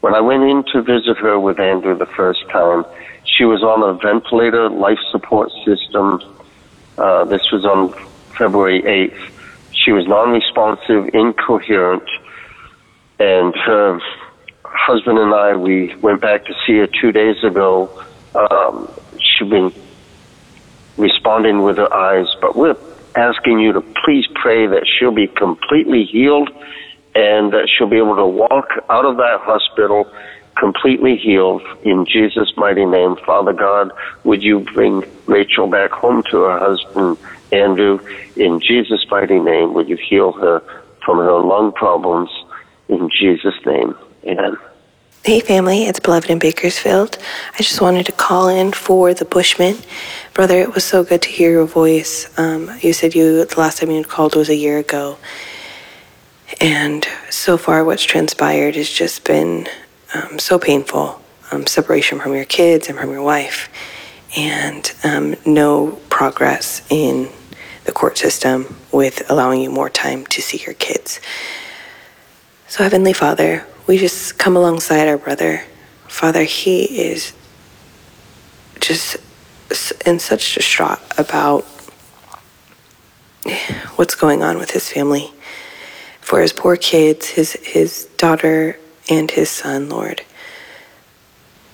When 0.00 0.14
I 0.14 0.20
went 0.20 0.42
in 0.42 0.62
to 0.72 0.82
visit 0.82 1.16
her 1.16 1.40
with 1.40 1.58
Andrew 1.58 1.96
the 1.96 2.06
first 2.06 2.46
time, 2.50 2.84
she 3.24 3.44
was 3.44 3.62
on 3.62 3.82
a 3.82 3.94
ventilator 3.94 4.68
life 4.68 4.98
support 5.10 5.50
system. 5.64 6.20
Uh, 6.96 7.24
this 7.24 7.42
was 7.52 7.64
on 7.64 7.92
February 8.36 8.82
8th. 8.82 9.30
She 9.72 9.92
was 9.92 10.06
non-responsive, 10.06 11.14
incoherent, 11.14 12.08
and 13.18 13.54
her 13.54 14.00
husband 14.64 15.18
and 15.18 15.34
I, 15.34 15.56
we 15.56 15.94
went 15.96 16.20
back 16.20 16.44
to 16.46 16.54
see 16.66 16.78
her 16.78 16.86
two 16.86 17.12
days 17.12 17.42
ago. 17.42 17.90
Um, 18.34 18.90
she'd 19.18 19.50
been 19.50 19.72
responding 20.96 21.62
with 21.62 21.76
her 21.78 21.92
eyes, 21.92 22.28
but 22.40 22.56
we're 22.56 22.76
asking 23.16 23.60
you 23.60 23.72
to 23.72 23.80
please 24.04 24.26
pray 24.34 24.66
that 24.66 24.86
she'll 24.86 25.14
be 25.14 25.26
completely 25.26 26.04
healed 26.04 26.50
and 27.14 27.52
that 27.52 27.68
she'll 27.70 27.88
be 27.88 27.98
able 27.98 28.16
to 28.16 28.26
walk 28.26 28.68
out 28.88 29.04
of 29.04 29.16
that 29.18 29.40
hospital 29.40 30.12
completely 30.56 31.16
healed 31.16 31.62
in 31.82 32.06
Jesus' 32.06 32.52
mighty 32.56 32.86
name. 32.86 33.16
Father 33.26 33.52
God, 33.52 33.92
would 34.24 34.42
you 34.42 34.60
bring 34.60 35.04
Rachel 35.26 35.66
back 35.66 35.90
home 35.90 36.22
to 36.30 36.42
her 36.42 36.58
husband, 36.58 37.18
Andrew, 37.52 37.98
in 38.36 38.60
Jesus' 38.60 39.04
mighty 39.10 39.38
name? 39.38 39.74
Would 39.74 39.88
you 39.88 39.96
heal 39.96 40.32
her 40.32 40.62
from 41.04 41.18
her 41.18 41.38
lung 41.38 41.72
problems 41.72 42.30
in 42.88 43.10
Jesus' 43.10 43.54
name? 43.66 43.94
Amen. 44.26 44.56
Hey 45.24 45.40
family, 45.40 45.84
it's 45.84 46.00
Beloved 46.00 46.28
in 46.28 46.38
Bakersfield. 46.38 47.16
I 47.54 47.56
just 47.62 47.80
wanted 47.80 48.04
to 48.06 48.12
call 48.12 48.48
in 48.48 48.72
for 48.72 49.14
the 49.14 49.24
Bushman. 49.24 49.78
Brother, 50.34 50.58
it 50.58 50.74
was 50.74 50.84
so 50.84 51.02
good 51.02 51.22
to 51.22 51.30
hear 51.30 51.50
your 51.50 51.64
voice. 51.64 52.28
Um, 52.38 52.70
you 52.82 52.92
said 52.92 53.14
you 53.14 53.42
the 53.46 53.58
last 53.58 53.78
time 53.78 53.90
you 53.90 54.04
called 54.04 54.36
was 54.36 54.50
a 54.50 54.54
year 54.54 54.76
ago. 54.76 55.16
And 56.60 57.06
so 57.30 57.56
far 57.56 57.84
what's 57.84 58.04
transpired 58.04 58.76
has 58.76 58.90
just 58.90 59.24
been 59.24 59.66
um, 60.14 60.38
so 60.38 60.58
painful. 60.58 61.20
Um, 61.50 61.66
separation 61.66 62.18
from 62.20 62.34
your 62.34 62.46
kids 62.46 62.88
and 62.88 62.98
from 62.98 63.10
your 63.10 63.22
wife. 63.22 63.68
And 64.36 64.90
um, 65.04 65.36
no 65.44 66.00
progress 66.08 66.82
in 66.90 67.28
the 67.84 67.92
court 67.92 68.16
system 68.16 68.76
with 68.90 69.30
allowing 69.30 69.60
you 69.60 69.70
more 69.70 69.90
time 69.90 70.24
to 70.26 70.40
see 70.40 70.58
your 70.64 70.74
kids. 70.74 71.20
So 72.66 72.82
Heavenly 72.82 73.12
Father, 73.12 73.66
we 73.86 73.98
just 73.98 74.38
come 74.38 74.56
alongside 74.56 75.06
our 75.06 75.18
brother. 75.18 75.62
Father, 76.08 76.44
he 76.44 76.84
is 76.84 77.34
just 78.80 79.18
in 80.06 80.18
such 80.18 80.54
distraught 80.54 81.00
about 81.18 81.64
what's 83.96 84.14
going 84.14 84.42
on 84.42 84.58
with 84.58 84.70
his 84.70 84.90
family. 84.90 85.30
For 86.20 86.40
his 86.40 86.54
poor 86.54 86.76
kids, 86.76 87.28
his, 87.28 87.52
his 87.52 88.06
daughter 88.16 88.78
and 89.08 89.30
his 89.30 89.50
son, 89.50 89.88
Lord. 89.88 90.22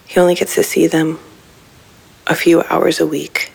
He 0.07 0.19
only 0.19 0.35
gets 0.35 0.55
to 0.57 0.63
see 0.63 0.87
them 0.87 1.19
a 2.27 2.35
few 2.35 2.63
hours 2.63 3.01
a 3.01 3.07
week. 3.07 3.53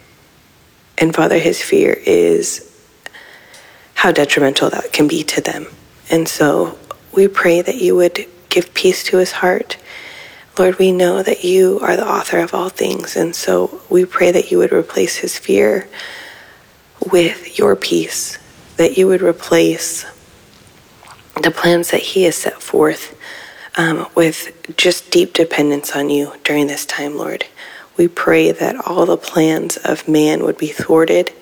And 0.98 1.14
Father, 1.14 1.38
his 1.38 1.62
fear 1.62 2.00
is 2.06 2.72
how 3.96 4.12
detrimental 4.12 4.70
that 4.70 4.94
can 4.94 5.08
be 5.08 5.24
to 5.24 5.42
them. 5.42 5.68
And 6.10 6.28
so 6.28 6.78
we 7.12 7.28
pray 7.28 7.62
that 7.62 7.76
you 7.76 7.96
would 7.96 8.26
give 8.50 8.74
peace 8.74 9.04
to 9.06 9.18
his 9.18 9.34
heart. 9.34 9.78
Lord, 10.58 10.80
we 10.80 10.92
know 10.92 11.22
that 11.22 11.44
you 11.44 11.80
are 11.82 11.98
the 11.98 12.08
author 12.08 12.40
of 12.40 12.54
all 12.54 12.70
things, 12.70 13.18
and 13.18 13.36
so 13.36 13.82
we 13.90 14.06
pray 14.06 14.32
that 14.32 14.52
you 14.52 14.58
would 14.60 14.72
replace 14.72 15.18
his 15.18 15.38
fear 15.38 15.90
with 17.12 17.60
your 17.60 17.76
peace, 17.76 18.38
that 18.78 18.98
you 18.98 19.08
would 19.08 19.22
replace 19.22 20.06
the 21.42 21.52
plans 21.52 21.92
that 21.92 22.02
he 22.02 22.24
has 22.24 22.36
set 22.36 22.62
forth 22.62 23.15
um, 23.78 24.08
with 24.16 24.76
just 24.78 25.12
deep 25.12 25.34
dependence 25.34 25.96
on 25.96 26.10
you 26.10 26.34
during 26.44 26.68
this 26.68 26.86
time, 26.86 27.18
Lord. 27.18 27.46
We 27.98 28.08
pray 28.08 28.52
that 28.52 28.88
all 28.88 29.06
the 29.06 29.18
plans 29.18 29.78
of 29.78 30.08
man 30.08 30.44
would 30.44 30.58
be 30.58 30.68
thwarted, 30.68 31.34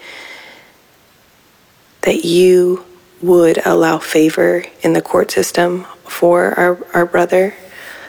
that 2.02 2.24
you 2.24 2.86
would 3.22 3.65
allow 3.65 3.98
favor 3.98 4.63
in 4.82 4.93
the 4.93 5.02
court 5.02 5.32
system 5.32 5.86
for 6.04 6.54
our, 6.60 6.86
our 6.93 7.06
brother, 7.06 7.56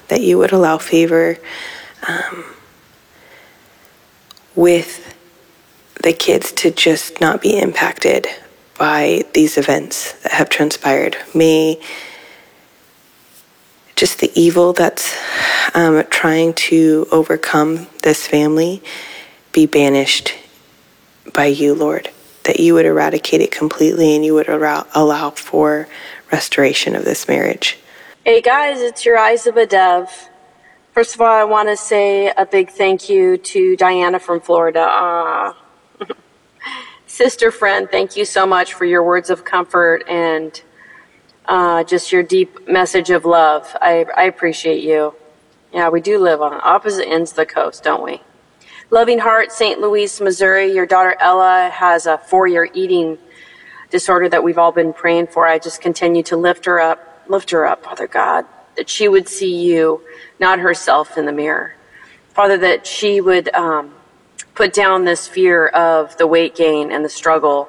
that 0.08 0.20
you 0.20 0.36
would 0.38 0.52
allow 0.52 0.76
favor 0.76 1.38
um, 2.06 2.44
with 4.54 5.14
the 6.02 6.12
kids 6.12 6.52
to 6.52 6.70
just 6.70 7.20
not 7.20 7.40
be 7.40 7.58
impacted 7.58 8.26
by 8.78 9.22
these 9.32 9.56
events 9.56 10.12
that 10.22 10.32
have 10.32 10.50
transpired. 10.50 11.16
May 11.34 11.80
just 13.96 14.20
the 14.20 14.30
evil 14.34 14.72
that's 14.72 15.16
um, 15.74 16.04
trying 16.10 16.52
to 16.54 17.06
overcome 17.10 17.86
this 18.02 18.26
family 18.26 18.82
be 19.52 19.66
banished 19.66 20.34
by 21.32 21.46
you, 21.46 21.74
Lord. 21.74 22.10
That 22.44 22.60
you 22.60 22.74
would 22.74 22.84
eradicate 22.84 23.40
it 23.40 23.50
completely 23.50 24.14
and 24.14 24.24
you 24.24 24.34
would 24.34 24.48
allow, 24.48 24.86
allow 24.94 25.30
for 25.30 25.88
restoration 26.30 26.94
of 26.94 27.04
this 27.04 27.26
marriage. 27.26 27.78
Hey 28.24 28.42
guys, 28.42 28.80
it's 28.80 29.04
your 29.04 29.16
eyes 29.16 29.46
of 29.46 29.56
a 29.56 29.64
dove. 29.64 30.28
First 30.92 31.14
of 31.14 31.20
all, 31.20 31.26
I 31.26 31.44
want 31.44 31.68
to 31.68 31.76
say 31.76 32.30
a 32.36 32.44
big 32.44 32.70
thank 32.70 33.08
you 33.08 33.36
to 33.38 33.76
Diana 33.76 34.18
from 34.18 34.40
Florida. 34.40 34.80
Uh, 34.80 35.54
sister 37.06 37.50
friend, 37.50 37.88
thank 37.90 38.16
you 38.16 38.24
so 38.24 38.46
much 38.46 38.74
for 38.74 38.84
your 38.84 39.02
words 39.02 39.30
of 39.30 39.44
comfort 39.44 40.04
and 40.08 40.62
uh, 41.46 41.84
just 41.84 42.12
your 42.12 42.22
deep 42.22 42.68
message 42.68 43.10
of 43.10 43.24
love. 43.24 43.76
I, 43.80 44.06
I 44.16 44.24
appreciate 44.24 44.82
you. 44.82 45.14
Yeah, 45.72 45.88
we 45.88 46.00
do 46.00 46.18
live 46.18 46.40
on 46.40 46.60
opposite 46.62 47.08
ends 47.08 47.32
of 47.32 47.36
the 47.36 47.46
coast, 47.46 47.82
don't 47.82 48.02
we? 48.02 48.22
Loving 48.90 49.18
Heart, 49.18 49.50
St. 49.50 49.80
Louis, 49.80 50.20
Missouri. 50.20 50.72
Your 50.72 50.86
daughter 50.86 51.16
Ella 51.20 51.70
has 51.72 52.06
a 52.06 52.18
four 52.18 52.46
year 52.46 52.68
eating 52.74 53.18
disorder 53.90 54.28
that 54.28 54.42
we've 54.42 54.58
all 54.58 54.72
been 54.72 54.92
praying 54.92 55.26
for. 55.28 55.46
I 55.46 55.58
just 55.58 55.80
continue 55.80 56.22
to 56.24 56.36
lift 56.36 56.64
her 56.66 56.80
up, 56.80 57.24
lift 57.28 57.50
her 57.50 57.66
up, 57.66 57.84
Father 57.84 58.06
God, 58.06 58.46
that 58.76 58.88
she 58.88 59.08
would 59.08 59.28
see 59.28 59.54
you, 59.54 60.02
not 60.38 60.58
herself 60.58 61.18
in 61.18 61.26
the 61.26 61.32
mirror. 61.32 61.74
Father, 62.30 62.58
that 62.58 62.86
she 62.86 63.20
would 63.20 63.54
um, 63.54 63.94
put 64.54 64.72
down 64.72 65.04
this 65.04 65.26
fear 65.26 65.68
of 65.68 66.16
the 66.16 66.26
weight 66.26 66.54
gain 66.54 66.92
and 66.92 67.04
the 67.04 67.08
struggle 67.08 67.68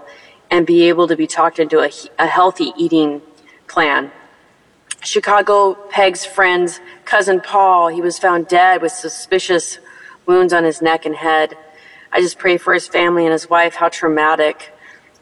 and 0.52 0.66
be 0.66 0.88
able 0.90 1.08
to 1.08 1.16
be 1.16 1.28
talked 1.28 1.60
into 1.60 1.80
a, 1.80 1.92
a 2.20 2.28
healthy 2.28 2.72
eating 2.78 3.22
plan. 3.76 4.10
Chicago 5.04 5.74
Peg's 5.90 6.26
friend's 6.26 6.80
cousin 7.04 7.42
Paul, 7.42 7.90
he 7.90 8.00
was 8.00 8.18
found 8.18 8.48
dead 8.48 8.82
with 8.82 8.94
suspicious 8.94 9.80
wounds 10.26 10.54
on 10.54 10.64
his 10.64 10.82
neck 10.82 11.06
and 11.06 11.14
head. 11.14 11.58
I 12.10 12.22
just 12.22 12.40
pray 12.40 12.56
for 12.56 12.74
his 12.74 12.88
family 12.88 13.26
and 13.26 13.34
his 13.34 13.50
wife, 13.50 13.76
how 13.76 13.90
traumatic. 13.90 14.72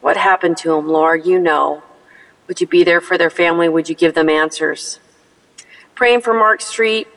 What 0.02 0.16
happened 0.16 0.56
to 0.58 0.72
him, 0.72 0.86
Lord? 0.86 1.26
You 1.26 1.40
know. 1.40 1.82
Would 2.46 2.60
you 2.60 2.68
be 2.68 2.84
there 2.84 3.00
for 3.00 3.18
their 3.18 3.28
family? 3.28 3.68
Would 3.68 3.88
you 3.88 3.96
give 3.96 4.14
them 4.14 4.28
answers? 4.28 5.00
Praying 5.96 6.20
for 6.20 6.32
Mark 6.32 6.60
Street, 6.60 7.08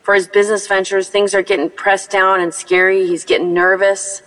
for 0.00 0.14
his 0.14 0.26
business 0.26 0.66
ventures. 0.66 1.10
Things 1.10 1.34
are 1.34 1.42
getting 1.42 1.68
pressed 1.68 2.10
down 2.10 2.40
and 2.40 2.54
scary. 2.54 3.06
He's 3.06 3.26
getting 3.26 3.52
nervous. 3.52 4.22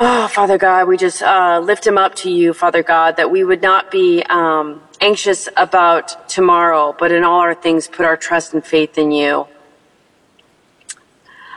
Oh, 0.00 0.26
Father 0.28 0.58
God, 0.58 0.88
we 0.88 0.96
just 0.96 1.22
uh, 1.22 1.60
lift 1.60 1.86
him 1.86 1.98
up 1.98 2.14
to 2.16 2.30
you, 2.30 2.52
Father 2.52 2.82
God, 2.82 3.16
that 3.16 3.30
we 3.30 3.44
would 3.44 3.62
not 3.62 3.90
be 3.90 4.22
um, 4.30 4.80
anxious 5.00 5.48
about 5.56 6.28
tomorrow, 6.28 6.94
but 6.98 7.12
in 7.12 7.24
all 7.24 7.40
our 7.40 7.54
things 7.54 7.88
put 7.88 8.04
our 8.04 8.16
trust 8.16 8.54
and 8.54 8.64
faith 8.64 8.98
in 8.98 9.10
you. 9.10 9.46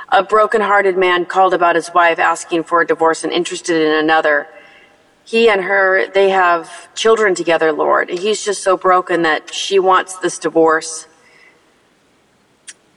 A 0.10 0.24
broken-hearted 0.24 0.98
man 0.98 1.26
called 1.26 1.54
about 1.54 1.76
his 1.76 1.94
wife 1.94 2.20
asking 2.20 2.64
for 2.64 2.82
a 2.82 2.88
divorce 2.88 3.24
and 3.24 3.32
interested 3.32 3.82
in 3.82 3.94
another. 3.94 4.48
He 5.24 5.50
and 5.50 5.62
her, 5.62 6.08
they 6.08 6.30
have 6.30 6.94
children 6.96 7.34
together, 7.34 7.72
Lord. 7.72 8.10
He's 8.10 8.44
just 8.44 8.62
so 8.62 8.76
broken 8.76 9.22
that 9.22 9.54
she 9.54 9.80
wants 9.80 10.18
this 10.18 10.38
divorce. 10.38 11.08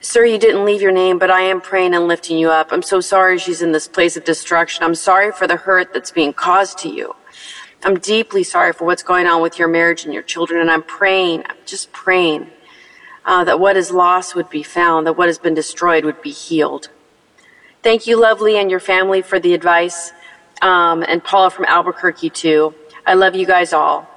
Sir, 0.01 0.25
you 0.25 0.37
didn't 0.37 0.65
leave 0.65 0.81
your 0.81 0.91
name, 0.91 1.17
but 1.17 1.31
I 1.31 1.41
am 1.41 1.61
praying 1.61 1.95
and 1.95 2.07
lifting 2.07 2.37
you 2.37 2.51
up. 2.51 2.71
I'm 2.71 2.83
so 2.83 2.99
sorry 2.99 3.39
she's 3.39 3.61
in 3.61 3.71
this 3.71 3.87
place 3.87 4.17
of 4.17 4.23
destruction. 4.25 4.83
I'm 4.83 4.93
sorry 4.93 5.31
for 5.31 5.47
the 5.47 5.55
hurt 5.55 5.93
that's 5.93 6.11
being 6.11 6.33
caused 6.33 6.77
to 6.79 6.89
you. 6.89 7.15
I'm 7.85 7.99
deeply 7.99 8.41
sorry 8.43 8.73
for 8.73 8.85
what's 8.85 9.03
going 9.03 9.27
on 9.27 9.43
with 9.43 9.59
your 9.59 9.67
marriage 9.67 10.05
and 10.05 10.13
your 10.13 10.23
children, 10.23 10.59
and 10.59 10.71
I'm 10.71 10.81
praying, 10.81 11.43
I'm 11.45 11.55
just 11.67 11.91
praying 11.91 12.49
uh, 13.23 13.43
that 13.43 13.59
what 13.59 13.77
is 13.77 13.91
lost 13.91 14.35
would 14.35 14.49
be 14.49 14.63
found, 14.63 15.05
that 15.05 15.13
what 15.13 15.27
has 15.27 15.37
been 15.37 15.53
destroyed 15.53 16.03
would 16.03 16.19
be 16.23 16.31
healed. 16.31 16.89
Thank 17.83 18.07
you, 18.07 18.19
Lovely, 18.19 18.57
and 18.57 18.71
your 18.71 18.79
family 18.79 19.21
for 19.21 19.39
the 19.39 19.53
advice, 19.53 20.13
um, 20.63 21.03
and 21.07 21.23
Paula 21.23 21.51
from 21.51 21.65
Albuquerque, 21.65 22.31
too. 22.31 22.73
I 23.05 23.13
love 23.13 23.35
you 23.35 23.45
guys 23.45 23.71
all. 23.71 24.09